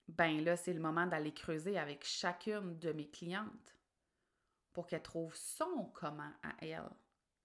ben 0.08 0.42
là, 0.42 0.56
c'est 0.56 0.72
le 0.72 0.80
moment 0.80 1.06
d'aller 1.06 1.32
creuser 1.32 1.78
avec 1.78 2.04
chacune 2.04 2.78
de 2.78 2.92
mes 2.92 3.08
clientes 3.08 3.76
pour 4.72 4.86
qu'elle 4.86 5.02
trouve 5.02 5.34
son 5.34 5.90
comment 5.94 6.32
à 6.42 6.52
elle. 6.60 6.90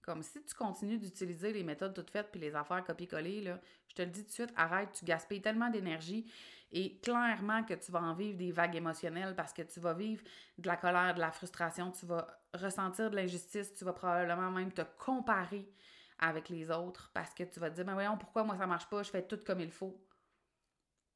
Comme 0.04 0.22
si 0.22 0.42
tu 0.44 0.54
continues 0.54 0.98
d'utiliser 0.98 1.52
les 1.52 1.62
méthodes 1.62 1.94
toutes 1.94 2.10
faites 2.10 2.30
puis 2.30 2.38
les 2.38 2.54
affaires 2.54 2.84
copier-coller, 2.84 3.54
je 3.88 3.94
te 3.94 4.02
le 4.02 4.08
dis 4.08 4.20
tout 4.22 4.28
de 4.28 4.32
suite, 4.32 4.52
arrête, 4.54 4.90
tu 4.92 5.04
gaspilles 5.06 5.40
tellement 5.40 5.70
d'énergie 5.70 6.30
et 6.72 6.98
clairement 6.98 7.64
que 7.64 7.72
tu 7.72 7.90
vas 7.90 8.02
en 8.02 8.14
vivre 8.14 8.36
des 8.36 8.52
vagues 8.52 8.76
émotionnelles 8.76 9.34
parce 9.34 9.54
que 9.54 9.62
tu 9.62 9.80
vas 9.80 9.94
vivre 9.94 10.22
de 10.58 10.66
la 10.66 10.76
colère, 10.76 11.14
de 11.14 11.20
la 11.20 11.30
frustration, 11.30 11.90
tu 11.90 12.04
vas 12.04 12.26
ressentir 12.52 13.10
de 13.10 13.16
l'injustice, 13.16 13.72
tu 13.74 13.84
vas 13.84 13.94
probablement 13.94 14.50
même 14.50 14.72
te 14.72 14.82
comparer 14.98 15.72
avec 16.18 16.50
les 16.50 16.70
autres 16.70 17.10
parce 17.14 17.32
que 17.32 17.44
tu 17.44 17.58
vas 17.58 17.70
te 17.70 17.76
dire, 17.76 17.86
mais 17.86 17.94
voyons, 17.94 18.18
pourquoi 18.18 18.44
moi 18.44 18.56
ça 18.58 18.66
marche 18.66 18.88
pas, 18.90 19.02
je 19.02 19.10
fais 19.10 19.26
tout 19.26 19.38
comme 19.46 19.60
il 19.60 19.70
faut. 19.70 20.04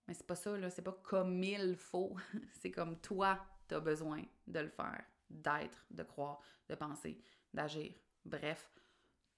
Mais 0.07 0.15
c'est 0.15 0.27
pas 0.27 0.35
ça, 0.35 0.57
là, 0.57 0.71
c'est 0.71 0.83
pas 0.83 0.99
comme 1.03 1.43
il 1.45 1.77
faut, 1.77 2.17
c'est 2.61 2.71
comme 2.71 2.99
toi, 3.01 3.39
tu 3.69 3.75
as 3.75 3.81
besoin 3.81 4.23
de 4.47 4.61
le 4.61 4.71
faire, 4.71 5.05
d'être, 5.29 5.85
de 5.91 6.03
croire, 6.05 6.41
de 6.71 6.75
penser, 6.75 7.21
d'agir. 7.53 7.93
Bref, 8.25 8.71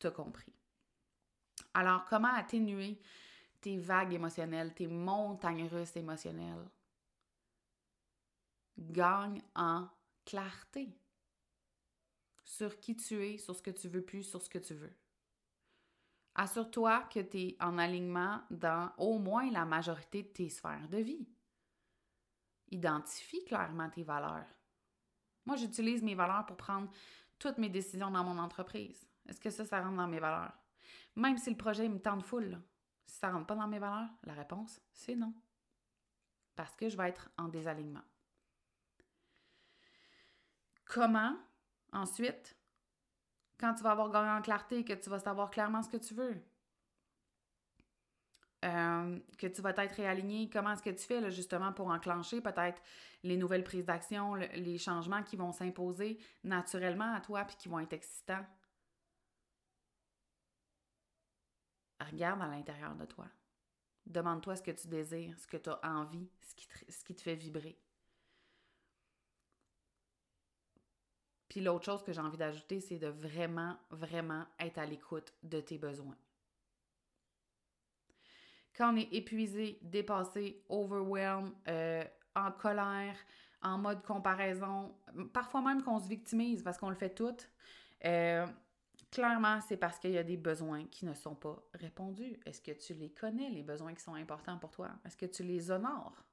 t'as 0.00 0.10
compris. 0.10 0.52
Alors, 1.74 2.04
comment 2.06 2.32
atténuer 2.34 3.00
tes 3.60 3.78
vagues 3.78 4.14
émotionnelles, 4.14 4.74
tes 4.74 4.86
montagnes 4.86 5.68
russes 5.68 5.96
émotionnelles? 5.96 6.68
Gagne 8.78 9.42
en 9.54 9.88
clarté 10.24 10.98
sur 12.44 12.80
qui 12.80 12.96
tu 12.96 13.24
es, 13.24 13.38
sur 13.38 13.54
ce 13.54 13.62
que 13.62 13.70
tu 13.70 13.88
veux 13.88 14.02
plus, 14.02 14.24
sur 14.24 14.42
ce 14.42 14.48
que 14.48 14.58
tu 14.58 14.74
veux. 14.74 14.92
Assure-toi 16.34 17.02
que 17.12 17.20
tu 17.20 17.38
es 17.38 17.56
en 17.60 17.78
alignement 17.78 18.40
dans 18.50 18.90
au 18.98 19.18
moins 19.18 19.50
la 19.50 19.64
majorité 19.64 20.22
de 20.22 20.28
tes 20.28 20.48
sphères 20.48 20.88
de 20.88 20.98
vie. 20.98 21.28
Identifie 22.70 23.44
clairement 23.44 23.90
tes 23.90 24.04
valeurs. 24.04 24.46
Moi, 25.44 25.56
j'utilise 25.56 26.02
mes 26.02 26.14
valeurs 26.14 26.46
pour 26.46 26.56
prendre 26.56 26.90
toutes 27.38 27.58
mes 27.58 27.68
décisions 27.68 28.10
dans 28.10 28.24
mon 28.24 28.38
entreprise. 28.38 29.09
Est-ce 29.30 29.40
que 29.40 29.50
ça, 29.50 29.64
ça 29.64 29.80
rentre 29.80 29.96
dans 29.96 30.08
mes 30.08 30.18
valeurs? 30.18 30.52
Même 31.16 31.38
si 31.38 31.50
le 31.50 31.56
projet 31.56 31.88
me 31.88 32.00
tente 32.00 32.24
full, 32.24 32.60
si 33.06 33.18
ça 33.18 33.30
rentre 33.30 33.46
pas 33.46 33.54
dans 33.54 33.68
mes 33.68 33.78
valeurs, 33.78 34.10
la 34.24 34.34
réponse, 34.34 34.80
c'est 34.92 35.14
non. 35.14 35.32
Parce 36.56 36.74
que 36.76 36.88
je 36.88 36.96
vais 36.96 37.08
être 37.08 37.30
en 37.38 37.48
désalignement. 37.48 38.02
Comment, 40.84 41.36
ensuite, 41.92 42.56
quand 43.58 43.74
tu 43.74 43.84
vas 43.84 43.92
avoir 43.92 44.10
gagné 44.10 44.30
en 44.30 44.42
clarté, 44.42 44.84
que 44.84 44.92
tu 44.94 45.08
vas 45.08 45.20
savoir 45.20 45.50
clairement 45.50 45.82
ce 45.82 45.88
que 45.88 45.96
tu 45.96 46.14
veux, 46.14 46.42
euh, 48.64 49.18
que 49.38 49.46
tu 49.46 49.62
vas 49.62 49.70
être 49.70 49.94
réaligné, 49.94 50.50
comment 50.50 50.72
est-ce 50.72 50.82
que 50.82 50.90
tu 50.90 51.06
fais 51.06 51.30
justement 51.30 51.72
pour 51.72 51.88
enclencher 51.88 52.40
peut-être 52.40 52.82
les 53.22 53.36
nouvelles 53.36 53.64
prises 53.64 53.86
d'action, 53.86 54.34
les 54.34 54.78
changements 54.78 55.22
qui 55.22 55.36
vont 55.36 55.52
s'imposer 55.52 56.18
naturellement 56.42 57.14
à 57.14 57.20
toi 57.20 57.44
puis 57.44 57.56
qui 57.56 57.68
vont 57.68 57.78
être 57.78 57.92
excitants? 57.92 58.44
Regarde 62.00 62.40
à 62.42 62.46
l'intérieur 62.46 62.94
de 62.94 63.04
toi. 63.04 63.26
Demande-toi 64.06 64.56
ce 64.56 64.62
que 64.62 64.70
tu 64.70 64.88
désires, 64.88 65.38
ce 65.38 65.46
que 65.46 65.56
tu 65.56 65.70
as 65.70 65.80
envie, 65.84 66.28
ce 66.40 67.04
qui, 67.04 67.14
te, 67.14 67.22
fait 67.22 67.34
vibrer. 67.34 67.78
Puis 71.48 71.60
l'autre 71.60 71.84
chose 71.84 72.02
que 72.02 72.12
j'ai 72.12 72.20
envie 72.20 72.38
d'ajouter, 72.38 72.80
c'est 72.80 72.98
de 72.98 73.08
vraiment, 73.08 73.76
vraiment 73.90 74.46
être 74.58 74.78
à 74.78 74.86
l'écoute 74.86 75.34
de 75.42 75.60
tes 75.60 75.78
besoins. 75.78 76.16
Quand 78.74 78.94
on 78.94 78.96
est 78.96 79.12
épuisé, 79.12 79.78
dépassé, 79.82 80.64
overwhelmed, 80.68 81.52
euh, 81.68 82.04
en 82.34 82.52
colère, 82.52 83.16
en 83.62 83.78
mode 83.78 84.02
comparaison, 84.02 84.96
parfois 85.32 85.60
même 85.60 85.82
qu'on 85.82 85.98
se 85.98 86.08
victimise 86.08 86.62
parce 86.62 86.78
qu'on 86.78 86.88
le 86.88 86.94
fait 86.94 87.14
tout, 87.14 87.36
euh, 88.04 88.46
clairement, 89.10 89.60
c'est 89.60 89.76
parce 89.76 89.98
qu'il 89.98 90.12
y 90.12 90.18
a 90.18 90.22
des 90.22 90.36
besoins 90.36 90.84
qui 90.86 91.04
ne 91.04 91.14
sont 91.14 91.34
pas 91.34 91.62
répondus. 91.74 92.38
Est-ce 92.46 92.60
que 92.60 92.72
tu 92.72 92.94
les 92.94 93.10
connais, 93.10 93.50
les 93.50 93.62
besoins 93.62 93.94
qui 93.94 94.02
sont 94.02 94.14
importants 94.14 94.58
pour 94.58 94.70
toi? 94.70 94.90
Est-ce 95.04 95.16
que 95.16 95.26
tu 95.26 95.42
les 95.42 95.70
honores? 95.70 96.24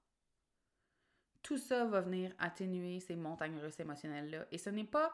Tout 1.44 1.58
ça 1.58 1.86
va 1.86 2.02
venir 2.02 2.34
atténuer 2.40 3.00
ces 3.00 3.16
montagnes 3.16 3.60
russes 3.60 3.80
émotionnelles-là. 3.80 4.46
Et 4.52 4.58
ce 4.58 4.70
n'est 4.70 4.84
pas 4.84 5.14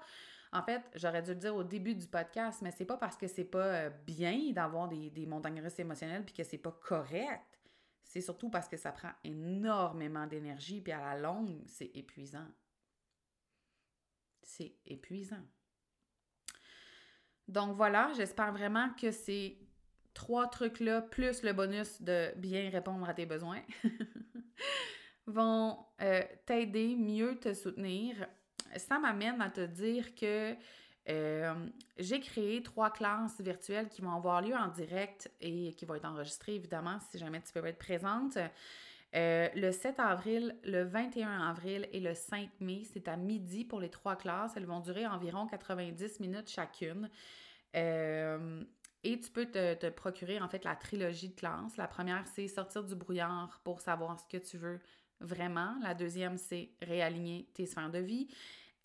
en 0.54 0.62
fait, 0.62 0.84
j'aurais 0.94 1.24
dû 1.24 1.32
le 1.32 1.38
dire 1.38 1.56
au 1.56 1.64
début 1.64 1.96
du 1.96 2.06
podcast, 2.06 2.62
mais 2.62 2.70
c'est 2.70 2.86
pas 2.86 2.98
parce 2.98 3.18
que 3.18 3.28
c'est 3.28 3.44
pas 3.44 3.66
euh, 3.66 3.90
bien 3.90 4.52
d'avoir 4.52 4.88
des, 4.88 5.26
montagnes 5.26 5.60
russes 5.60 5.80
émotionnelles 5.80 6.24
puis 6.24 6.36
que 6.36 6.44
c'est 6.44 6.60
pas 6.60 6.72
correct. 6.72 7.60
C'est 8.04 8.22
surtout 8.22 8.52
parce 8.52 8.70
que 8.70 8.78
ça 8.78 8.92
prend 8.92 9.12
énormément 9.24 10.28
d'énergie 10.28 10.80
puis 10.80 10.92
à 10.92 11.00
la 11.00 11.20
longue, 11.20 11.64
c'est 11.66 11.90
épuisant. 11.96 12.46
C'est 14.44 14.76
épuisant. 14.86 15.42
Donc 17.48 17.76
voilà, 17.76 18.12
j'espère 18.16 18.52
vraiment 18.52 18.90
que 19.00 19.12
ces 19.12 19.60
trois 20.14 20.48
trucs-là, 20.48 21.02
plus 21.02 21.44
le 21.44 21.54
bonus 21.54 22.02
de 22.02 22.32
bien 22.38 22.70
répondre 22.70 23.08
à 23.08 23.14
tes 23.14 23.26
besoins, 23.26 23.62
vont 25.28 25.78
euh, 26.02 26.22
t'aider, 26.46 26.96
mieux 26.96 27.36
te 27.36 27.54
soutenir 27.54 28.28
ça 28.78 29.00
m'amène 29.00 29.42
à 29.42 29.50
te 29.50 29.66
dire 29.66 30.14
que 30.16 30.56
euh, 31.10 31.54
j'ai 31.98 32.20
créé 32.20 32.64
trois 32.64 32.90
classes 32.90 33.42
virtuelles 33.42 33.90
qui 33.90 34.02
vont 34.02 34.16
avoir 34.16 34.42
lieu 34.42 34.56
en 34.56 34.70
direct 34.70 35.32
et 35.42 35.74
qui 35.74 35.86
vont 35.86 35.96
être 35.96 36.06
enregistrées, 36.06 36.56
évidemment, 36.56 36.98
si 37.12 37.18
jamais 37.18 37.42
tu 37.42 37.52
peux 37.52 37.66
être 37.66 37.78
présente. 37.78 38.38
Euh, 39.16 39.48
le 39.56 39.72
7 39.72 40.00
avril, 40.00 40.56
le 40.64 40.84
21 40.84 41.48
avril 41.50 41.88
et 41.92 42.00
le 42.00 42.16
5 42.16 42.50
mai, 42.60 42.84
c'est 42.92 43.08
à 43.08 43.16
midi 43.16 43.64
pour 43.64 43.80
les 43.80 43.90
trois 43.90 44.16
classes. 44.16 44.54
Elles 44.56 44.66
vont 44.66 44.80
durer 44.80 45.06
environ 45.06 45.46
90 45.46 46.20
minutes 46.20 46.50
chacune. 46.50 47.10
Euh, 47.76 48.64
et 49.04 49.20
tu 49.20 49.30
peux 49.30 49.46
te, 49.46 49.90
procurer 49.90 50.40
en 50.40 50.48
fait 50.48 50.64
la 50.64 50.76
trilogie 50.76 51.30
de 51.30 51.36
classes. 51.36 51.78
La 51.78 51.88
première, 51.88 52.26
c'est 52.28 52.48
sortir 52.48 52.84
du 52.84 52.96
brouillard 52.96 53.60
pour 53.64 53.82
savoir 53.82 54.20
ce 54.20 54.26
que 54.26 54.42
tu 54.42 54.58
veux 54.58 54.80
vraiment. 55.20 55.76
La 55.82 55.94
deuxième, 55.94 56.38
c'est 56.38 56.72
réaligner 56.82 57.50
tes 57.54 57.66
sphères 57.66 57.92
de 57.92 58.00
vie. 58.00 58.28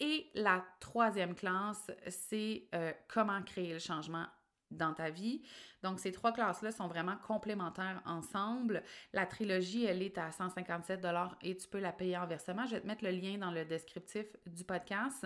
Et 0.01 0.31
la 0.35 0.64
troisième 0.81 1.35
classe, 1.35 1.91
c'est 2.09 2.69
euh, 2.75 2.93
comment 3.09 3.43
créer 3.43 3.73
le 3.73 3.79
changement 3.79 4.27
dans 4.70 4.92
ta 4.92 5.11
vie. 5.11 5.42
Donc, 5.83 6.00
ces 6.00 6.12
trois 6.12 6.33
classes-là 6.33 6.72
sont 6.72 6.88
vraiment 6.88 7.16
complémentaires 7.26 8.02
ensemble. 8.04 8.83
La 9.12 9.26
trilogie, 9.26 9.85
elle 9.85 10.02
est 10.02 10.18
à 10.18 10.31
157 10.31 11.07
et 11.42 11.57
tu 11.57 11.68
peux 11.68 11.81
la 11.81 11.92
payer 11.92 12.16
en 12.16 12.26
versement. 12.26 12.66
Je 12.66 12.72
vais 12.72 12.81
te 12.81 12.87
mettre 12.87 13.04
le 13.04 13.11
lien 13.11 13.38
dans 13.38 13.50
le 13.50 13.64
descriptif 13.64 14.26
du 14.46 14.64
podcast. 14.64 15.24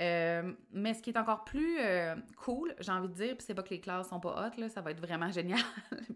Euh, 0.00 0.52
mais 0.70 0.94
ce 0.94 1.02
qui 1.02 1.10
est 1.10 1.18
encore 1.18 1.44
plus 1.44 1.78
euh, 1.80 2.14
cool, 2.36 2.72
j'ai 2.78 2.92
envie 2.92 3.08
de 3.08 3.14
dire, 3.14 3.36
puis 3.36 3.44
c'est 3.44 3.54
pas 3.54 3.64
que 3.64 3.70
les 3.70 3.80
classes 3.80 4.08
sont 4.08 4.20
pas 4.20 4.46
hautes, 4.46 4.70
ça 4.70 4.80
va 4.80 4.92
être 4.92 5.00
vraiment 5.00 5.30
génial. 5.32 5.60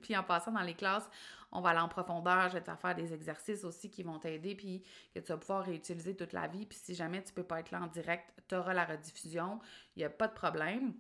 puis 0.03 0.17
en 0.17 0.23
passant 0.23 0.53
dans 0.53 0.61
les 0.61 0.75
classes, 0.75 1.09
on 1.51 1.61
va 1.61 1.71
aller 1.71 1.81
en 1.81 1.89
profondeur, 1.89 2.49
je 2.49 2.55
vais 2.55 2.61
te 2.61 2.67
faire 2.67 2.79
faire 2.79 2.95
des 2.95 3.13
exercices 3.13 3.65
aussi 3.65 3.91
qui 3.91 4.05
vont 4.05 4.19
t'aider, 4.19 4.55
puis 4.55 4.85
que 5.13 5.19
tu 5.19 5.33
vas 5.33 5.37
pouvoir 5.37 5.65
réutiliser 5.65 6.15
toute 6.15 6.33
la 6.33 6.47
vie. 6.47 6.65
Puis 6.65 6.79
si 6.81 6.95
jamais 6.95 7.23
tu 7.25 7.33
peux 7.33 7.43
pas 7.43 7.59
être 7.59 7.73
là 7.73 7.83
en 7.83 7.89
direct, 7.89 8.33
tu 8.49 8.55
auras 8.55 8.73
la 8.73 8.85
rediffusion, 8.85 9.59
il 9.97 10.01
n'y 10.01 10.05
a 10.05 10.11
pas 10.11 10.29
de 10.29 10.35
problème. 10.35 10.95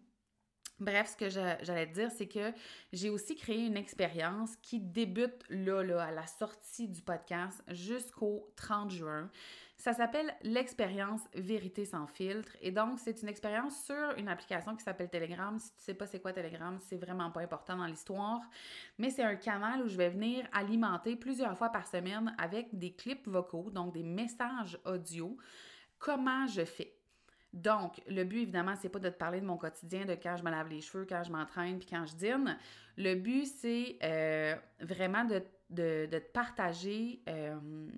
Bref, 0.83 1.11
ce 1.13 1.17
que 1.17 1.29
j'allais 1.29 1.87
te 1.87 1.95
dire, 1.95 2.11
c'est 2.11 2.27
que 2.27 2.53
j'ai 2.93 3.09
aussi 3.09 3.37
créé 3.37 3.67
une 3.67 3.77
expérience 3.77 4.57
qui 4.57 4.81
débute 4.81 5.45
là, 5.49 5.83
là, 5.85 6.03
à 6.03 6.11
la 6.11 6.27
sortie 6.27 6.89
du 6.89 7.01
podcast 7.03 7.63
jusqu'au 7.69 8.53
30 8.57 8.91
juin. 8.91 9.31
Ça 9.77 9.93
s'appelle 9.93 10.35
l'expérience 10.43 11.21
Vérité 11.35 11.85
sans 11.85 12.09
filtre. 12.09 12.57
Et 12.61 12.73
donc, 12.73 12.99
c'est 12.99 13.23
une 13.23 13.29
expérience 13.29 13.85
sur 13.85 14.15
une 14.17 14.29
application 14.29 14.75
qui 14.75 14.83
s'appelle 14.83 15.09
Telegram. 15.09 15.57
Si 15.57 15.73
tu 15.77 15.85
sais 15.85 15.95
pas 15.95 16.07
c'est 16.07 16.21
quoi 16.21 16.33
Telegram, 16.33 16.77
c'est 16.81 16.97
vraiment 16.97 17.31
pas 17.31 17.43
important 17.43 17.77
dans 17.77 17.87
l'histoire. 17.87 18.41
Mais 18.99 19.11
c'est 19.11 19.23
un 19.23 19.37
canal 19.37 19.83
où 19.83 19.89
je 19.89 19.97
vais 19.97 20.11
venir 20.11 20.49
alimenter 20.53 21.15
plusieurs 21.15 21.57
fois 21.57 21.69
par 21.69 21.87
semaine 21.87 22.35
avec 22.39 22.77
des 22.77 22.93
clips 22.93 23.29
vocaux, 23.29 23.71
donc 23.71 23.95
des 23.95 24.03
messages 24.03 24.79
audio. 24.85 25.37
Comment 25.99 26.49
je 26.49 26.65
fais? 26.65 27.02
Donc, 27.53 28.01
le 28.09 28.25
but, 28.25 28.43
évidemment, 28.43 28.75
c'est 28.81 28.89
pas 28.89 28.99
de 28.99 29.11
te 29.11 29.17
parler 29.17 29.41
de 29.41 29.47
mon 29.47 29.59
quotidien, 29.59 30.05
de 30.07 30.15
quand 30.15 30.37
je 30.37 30.43
me 30.43 30.51
lave 30.51 30.69
les 30.69 30.81
cheveux, 30.81 31.07
quand 31.07 31.23
je 31.23 31.31
m'entraîne, 31.31 31.79
puis 31.79 31.89
quand 31.89 32.05
je 32.07 32.15
dîne. 32.15 32.57
Le 32.97 33.15
but, 33.15 33.47
c'est 33.47 33.99
euh, 34.03 34.55
vraiment 34.81 35.25
de, 35.25 35.43
te 35.75 36.19
partager 36.19 37.23
euh, 37.29 37.89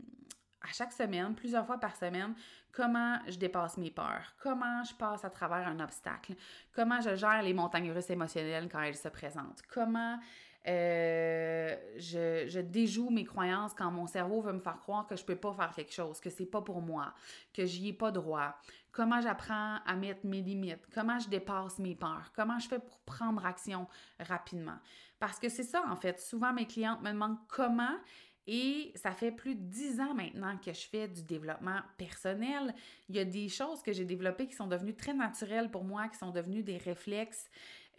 à 0.61 0.73
chaque 0.73 0.93
semaine, 0.93 1.35
plusieurs 1.35 1.67
fois 1.67 1.79
par 1.79 1.95
semaine, 1.95 2.35
comment 2.73 3.19
je 3.29 3.37
dépasse 3.37 3.77
mes 3.77 3.91
peurs, 3.91 4.35
comment 4.43 4.83
je 4.83 4.95
passe 4.95 5.25
à 5.25 5.31
travers 5.31 5.69
un 5.69 5.79
obstacle, 5.81 6.35
comment 6.73 7.01
je 7.01 7.15
gère 7.15 7.43
les 7.43 7.55
montagnes 7.55 7.93
russes 7.93 8.11
émotionnelles 8.11 8.69
quand 8.71 8.81
elles 8.81 8.97
se 8.97 9.09
présentent, 9.09 9.63
comment 9.73 10.19
euh, 10.67 11.77
je, 11.97 12.61
déjoue 12.61 13.11
mes 13.11 13.25
croyances 13.25 13.75
quand 13.75 13.91
mon 13.91 14.07
cerveau 14.07 14.41
veut 14.41 14.53
me 14.53 14.61
faire 14.61 14.79
croire 14.79 15.07
que 15.07 15.17
je 15.17 15.25
peux 15.25 15.37
pas 15.37 15.53
faire 15.53 15.73
quelque 15.75 15.93
chose, 15.93 16.21
que 16.21 16.31
c'est 16.31 16.47
pas 16.47 16.63
pour 16.63 16.81
moi, 16.81 17.13
que 17.53 17.67
j'y 17.67 17.89
ai 17.89 17.93
pas 17.93 18.11
droit. 18.11 18.57
Comment 18.91 19.21
j'apprends 19.21 19.79
à 19.85 19.97
mettre 19.97 20.25
mes 20.25 20.41
limites, 20.41 20.87
comment 20.95 21.19
je 21.19 21.29
dépasse 21.29 21.79
mes 21.79 21.95
peurs, 21.95 22.33
comment 22.35 22.59
je 22.59 22.69
fais 22.69 22.79
pour 22.79 22.99
prendre 23.01 23.45
action 23.45 23.87
rapidement? 24.21 24.79
Parce 25.19 25.39
que 25.39 25.49
c'est 25.49 25.65
ça, 25.65 25.85
en 25.89 25.97
fait. 25.97 26.21
Souvent, 26.21 26.53
mes 26.53 26.67
clientes 26.67 27.03
me 27.03 27.11
demandent 27.11 27.39
comment 27.49 27.97
et 28.47 28.93
ça 28.95 29.13
fait 29.13 29.33
plus 29.33 29.55
de 29.55 29.63
dix 29.63 30.01
ans 30.01 30.15
maintenant 30.15 30.59
que 30.59 30.73
je 30.73 30.87
fais 30.87 31.09
du 31.09 31.23
développement 31.23 31.81
personnel. 31.97 32.75
Il 33.09 33.17
y 33.17 33.19
a 33.19 33.25
des 33.25 33.49
choses 33.49 33.83
que 33.83 33.93
j'ai 33.93 34.05
développées 34.05 34.47
qui 34.47 34.55
sont 34.55 34.67
devenues 34.67 34.95
très 34.95 35.15
naturelles 35.15 35.71
pour 35.71 35.85
moi, 35.85 36.09
qui 36.09 36.19
sont 36.19 36.31
devenues 36.31 36.63
des 36.63 36.77
réflexes. 36.77 37.49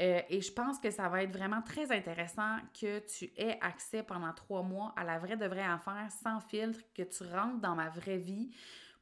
Euh, 0.01 0.21
et 0.29 0.41
je 0.41 0.51
pense 0.51 0.79
que 0.79 0.91
ça 0.91 1.07
va 1.07 1.23
être 1.23 1.31
vraiment 1.31 1.61
très 1.61 1.91
intéressant 1.91 2.57
que 2.79 2.99
tu 2.99 3.31
aies 3.37 3.57
accès 3.61 4.03
pendant 4.03 4.33
trois 4.33 4.61
mois 4.61 4.93
à 4.97 5.03
la 5.03 5.19
vraie 5.19 5.37
de 5.37 5.45
vraie 5.45 5.63
affaire 5.63 6.07
sans 6.23 6.39
filtre, 6.41 6.81
que 6.93 7.03
tu 7.03 7.23
rentres 7.23 7.61
dans 7.61 7.75
ma 7.75 7.89
vraie 7.89 8.17
vie 8.17 8.51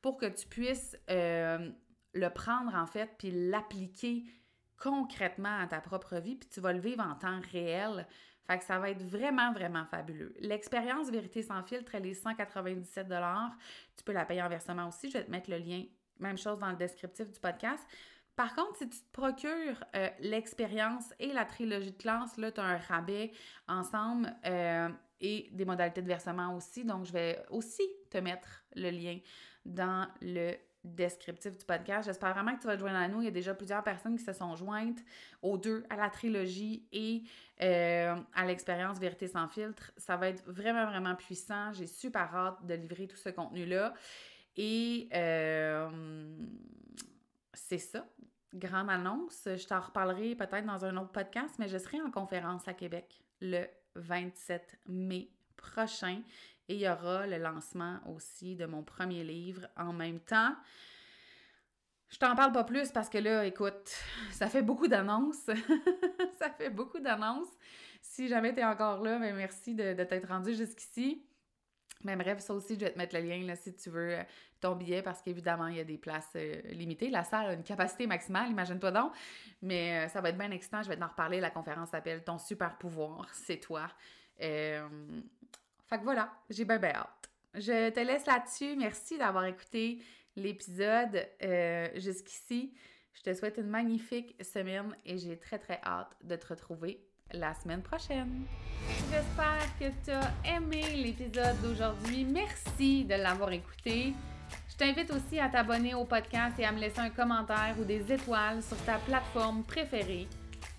pour 0.02 0.18
que 0.18 0.28
tu 0.28 0.46
puisses 0.48 0.96
euh, 1.10 1.72
le 2.14 2.30
prendre 2.30 2.76
en 2.76 2.86
fait 2.86 3.10
puis 3.18 3.32
l'appliquer 3.32 4.24
concrètement 4.78 5.60
à 5.60 5.66
ta 5.68 5.80
propre 5.82 6.18
vie, 6.18 6.36
puis 6.36 6.50
tu 6.50 6.60
vas 6.60 6.74
le 6.74 6.80
vivre 6.80 7.04
en 7.04 7.16
temps 7.16 7.40
réel. 7.52 8.06
Fait 8.46 8.58
que 8.58 8.66
ça 8.66 8.78
va 8.78 8.90
être 8.90 9.02
vraiment, 9.02 9.54
vraiment 9.54 9.86
fabuleux. 9.86 10.34
L'expérience 10.40 11.10
Vérité 11.10 11.42
sans 11.42 11.64
filtre, 11.64 11.96
elle 11.96 12.06
est 12.06 12.14
197 12.14 13.08
Tu 13.96 14.04
peux 14.04 14.12
la 14.12 14.26
payer 14.26 14.42
en 14.42 14.50
versement 14.50 14.90
aussi. 14.90 15.10
Je 15.10 15.18
vais 15.18 15.24
te 15.24 15.32
mettre 15.32 15.50
le 15.50 15.58
lien, 15.58 15.84
même 16.20 16.38
chose 16.38 16.60
dans 16.60 16.70
le 16.70 16.76
descriptif 16.76 17.32
du 17.32 17.40
podcast. 17.40 17.82
Par 18.36 18.56
contre, 18.56 18.78
si 18.78 18.90
tu 18.90 18.98
te 18.98 19.12
procures 19.12 19.84
euh, 19.96 20.10
l'expérience 20.20 21.14
et 21.20 21.32
la 21.34 21.46
trilogie 21.46 21.92
de 21.92 21.98
classe, 21.98 22.36
là, 22.38 22.52
tu 22.52 22.60
as 22.60 22.64
un 22.64 22.78
rabais 22.78 23.32
ensemble 23.68 24.34
euh, 24.46 24.90
et 25.22 25.50
des 25.52 25.66
modalités 25.66 26.02
de 26.02 26.08
versement 26.08 26.56
aussi. 26.56 26.84
Donc, 26.84 27.06
je 27.06 27.14
vais 27.14 27.46
aussi 27.52 27.84
te 28.10 28.18
mettre 28.18 28.64
le 28.76 28.90
lien 28.90 29.20
dans 29.66 30.08
le 30.22 30.54
descriptif 30.84 31.58
du 31.58 31.66
podcast. 31.66 32.08
J'espère 32.08 32.34
vraiment 32.34 32.56
que 32.56 32.62
tu 32.62 32.68
vas 32.68 32.76
te 32.76 32.80
joindre 32.80 32.98
à 32.98 33.08
nous. 33.08 33.22
Il 33.22 33.26
y 33.26 33.28
a 33.28 33.32
déjà 33.32 33.54
plusieurs 33.54 33.84
personnes 33.84 34.18
qui 34.18 34.24
se 34.24 34.34
sont 34.34 34.56
jointes 34.56 35.00
aux 35.42 35.58
deux, 35.58 35.86
à 35.90 35.96
la 35.96 36.10
trilogie 36.10 36.88
et 36.92 37.24
euh, 37.62 38.16
à 38.34 38.46
l'expérience 38.46 38.98
Vérité 39.00 39.28
sans 39.28 39.48
filtre. 39.48 39.92
Ça 39.96 40.18
va 40.18 40.30
être 40.30 40.44
vraiment, 40.46 40.86
vraiment 40.86 41.16
puissant. 41.16 41.72
J'ai 41.74 41.88
super 41.88 42.36
hâte 42.36 42.66
de 42.66 42.74
livrer 42.74 43.08
tout 43.08 43.16
ce 43.16 43.30
contenu-là. 43.30 43.94
Et 44.58 45.08
c'est 47.54 47.78
ça. 47.78 48.08
Grande 48.54 48.90
annonce. 48.90 49.42
Je 49.46 49.66
t'en 49.66 49.80
reparlerai 49.80 50.36
peut-être 50.36 50.66
dans 50.66 50.86
un 50.86 50.98
autre 50.98 51.12
podcast, 51.12 51.56
mais 51.60 51.68
je 51.68 51.78
serai 51.78 52.02
en 52.02 52.12
conférence 52.12 52.68
à 52.68 52.74
Québec 52.74 53.24
le 53.42 53.66
27 53.96 54.80
mai 54.88 55.30
prochain. 55.56 56.22
Et 56.70 56.76
il 56.76 56.82
y 56.82 56.90
aura 56.90 57.28
le 57.28 57.38
lancement 57.38 58.00
aussi 58.08 58.56
de 58.56 58.66
mon 58.66 58.84
premier 58.84 59.24
livre 59.24 59.68
en 59.76 59.92
même 59.92 60.20
temps. 60.20 60.56
Je 62.10 62.20
t'en 62.20 62.36
parle 62.36 62.52
pas 62.52 62.64
plus 62.64 62.92
parce 62.92 63.10
que 63.10 63.18
là, 63.18 63.44
écoute, 63.46 63.92
ça 64.32 64.48
fait 64.48 64.62
beaucoup 64.62 64.88
d'annonces. 64.88 65.50
ça 66.40 66.50
fait 66.52 66.70
beaucoup 66.70 67.00
d'annonces. 67.00 67.50
Si 68.02 68.28
jamais 68.28 68.54
tu 68.54 68.60
es 68.60 68.64
encore 68.64 69.02
là, 69.02 69.18
ben 69.18 69.36
merci 69.36 69.74
de, 69.74 69.94
t'être 70.04 70.28
rendu 70.28 70.54
jusqu'ici. 70.54 71.26
Mais 72.04 72.16
bref, 72.16 72.40
ça 72.40 72.54
aussi, 72.54 72.76
je 72.76 72.82
vais 72.82 72.92
te 72.92 72.98
mettre 72.98 73.16
le 73.16 73.22
lien 73.22 73.46
là, 73.46 73.56
si 73.56 73.74
tu 73.76 73.90
veux 73.90 74.20
euh, 74.20 74.24
ton 74.60 74.76
billet 74.76 75.02
parce 75.02 75.22
qu'évidemment, 75.22 75.68
il 75.68 75.78
y 75.78 75.80
a 75.80 75.84
des 75.84 75.98
places 75.98 76.32
euh, 76.36 76.62
limitées. 76.72 77.10
La 77.10 77.24
salle 77.24 77.48
a 77.48 77.54
une 77.54 77.64
capacité 77.64 78.08
maximale, 78.08 78.50
imagine-toi 78.50 78.92
donc. 78.92 79.14
Mais 79.62 80.06
euh, 80.06 80.08
ça 80.10 80.22
va 80.22 80.30
être 80.30 80.38
bien 80.38 80.52
excitant. 80.52 80.82
Je 80.82 80.90
vais 80.90 80.98
t'en 80.98 81.08
reparler. 81.08 81.40
La 81.40 81.50
conférence 81.50 81.90
s'appelle 81.90 82.24
Ton 82.24 82.38
super 82.38 82.78
pouvoir, 82.78 83.28
c'est 83.34 83.58
toi. 83.58 83.88
Fait 84.38 84.80
que 86.00 86.04
voilà, 86.04 86.34
j'ai 86.50 86.66
bien, 86.66 86.78
bien 86.78 86.94
hâte. 86.96 87.30
Je 87.54 87.90
te 87.90 88.00
laisse 88.00 88.26
là-dessus. 88.26 88.76
Merci 88.76 89.18
d'avoir 89.18 89.46
écouté 89.46 90.00
l'épisode 90.36 91.28
jusqu'ici. 91.96 92.74
Je 93.14 93.22
te 93.22 93.34
souhaite 93.34 93.58
une 93.58 93.70
magnifique 93.70 94.36
semaine 94.44 94.96
et 95.06 95.18
j'ai 95.18 95.38
très, 95.38 95.60
très 95.60 95.80
hâte 95.86 96.12
de 96.24 96.36
te 96.36 96.48
retrouver 96.48 97.00
la 97.32 97.54
semaine 97.54 97.82
prochaine. 97.82 98.46
J'espère 99.12 99.78
que 99.80 99.86
tu 100.04 100.12
as 100.12 100.56
aimé 100.56 100.84
l'épisode 100.96 101.62
d'aujourd'hui. 101.62 102.26
Merci 102.26 103.06
de 103.06 103.16
l'avoir 103.16 103.52
écouté. 103.52 104.14
Je 104.68 104.76
t'invite 104.76 105.12
aussi 105.12 105.40
à 105.40 105.50
t'abonner 105.50 105.94
au 105.94 106.06
podcast 106.06 106.58
et 106.60 106.66
à 106.66 106.72
me 106.72 106.80
laisser 106.80 107.00
un 107.00 107.12
commentaire 107.12 107.76
ou 107.80 107.84
des 107.84 108.12
étoiles 108.12 108.62
sur 108.64 108.78
ta 108.84 108.98
plateforme 108.98 109.64
préférée. 109.64 110.28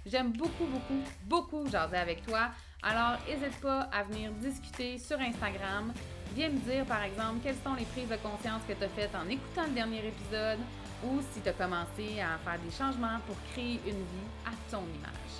J'aime 0.04 0.32
beaucoup, 0.32 0.66
beaucoup, 0.66 1.02
beaucoup 1.26 1.66
jaser 1.70 1.96
avec 1.96 2.26
toi. 2.26 2.50
Alors, 2.82 3.18
n'hésite 3.26 3.58
pas 3.60 3.88
à 3.92 4.02
venir 4.02 4.32
discuter 4.32 4.98
sur 4.98 5.18
Instagram. 5.18 5.94
Viens 6.34 6.50
me 6.50 6.58
dire, 6.58 6.84
par 6.84 7.02
exemple, 7.04 7.38
quelles 7.42 7.56
sont 7.64 7.74
les 7.74 7.86
prises 7.86 8.08
de 8.08 8.16
conscience 8.16 8.60
que 8.68 8.74
tu 8.74 8.84
as 8.84 8.88
faites 8.88 9.14
en 9.14 9.26
écoutant 9.28 9.64
le 9.66 9.72
dernier 9.72 10.08
épisode 10.08 10.58
ou 11.04 11.20
si 11.32 11.40
tu 11.40 11.48
as 11.48 11.52
commencé 11.52 12.20
à 12.20 12.38
faire 12.38 12.58
des 12.60 12.70
changements 12.70 13.18
pour 13.26 13.36
créer 13.52 13.80
une 13.86 13.92
vie 13.92 14.30
à 14.46 14.50
ton 14.70 14.82
image. 14.82 15.34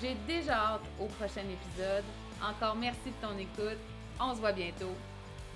J'ai 0.00 0.14
déjà 0.26 0.74
hâte 0.74 0.82
au 1.00 1.06
prochain 1.06 1.42
épisode. 1.42 2.04
Encore 2.42 2.76
merci 2.76 3.06
de 3.06 3.26
ton 3.26 3.36
écoute. 3.38 3.80
On 4.20 4.34
se 4.34 4.40
voit 4.40 4.52
bientôt. 4.52 4.94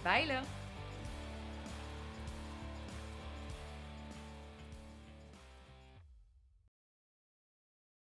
Bye 0.04 0.26
là! 0.26 0.59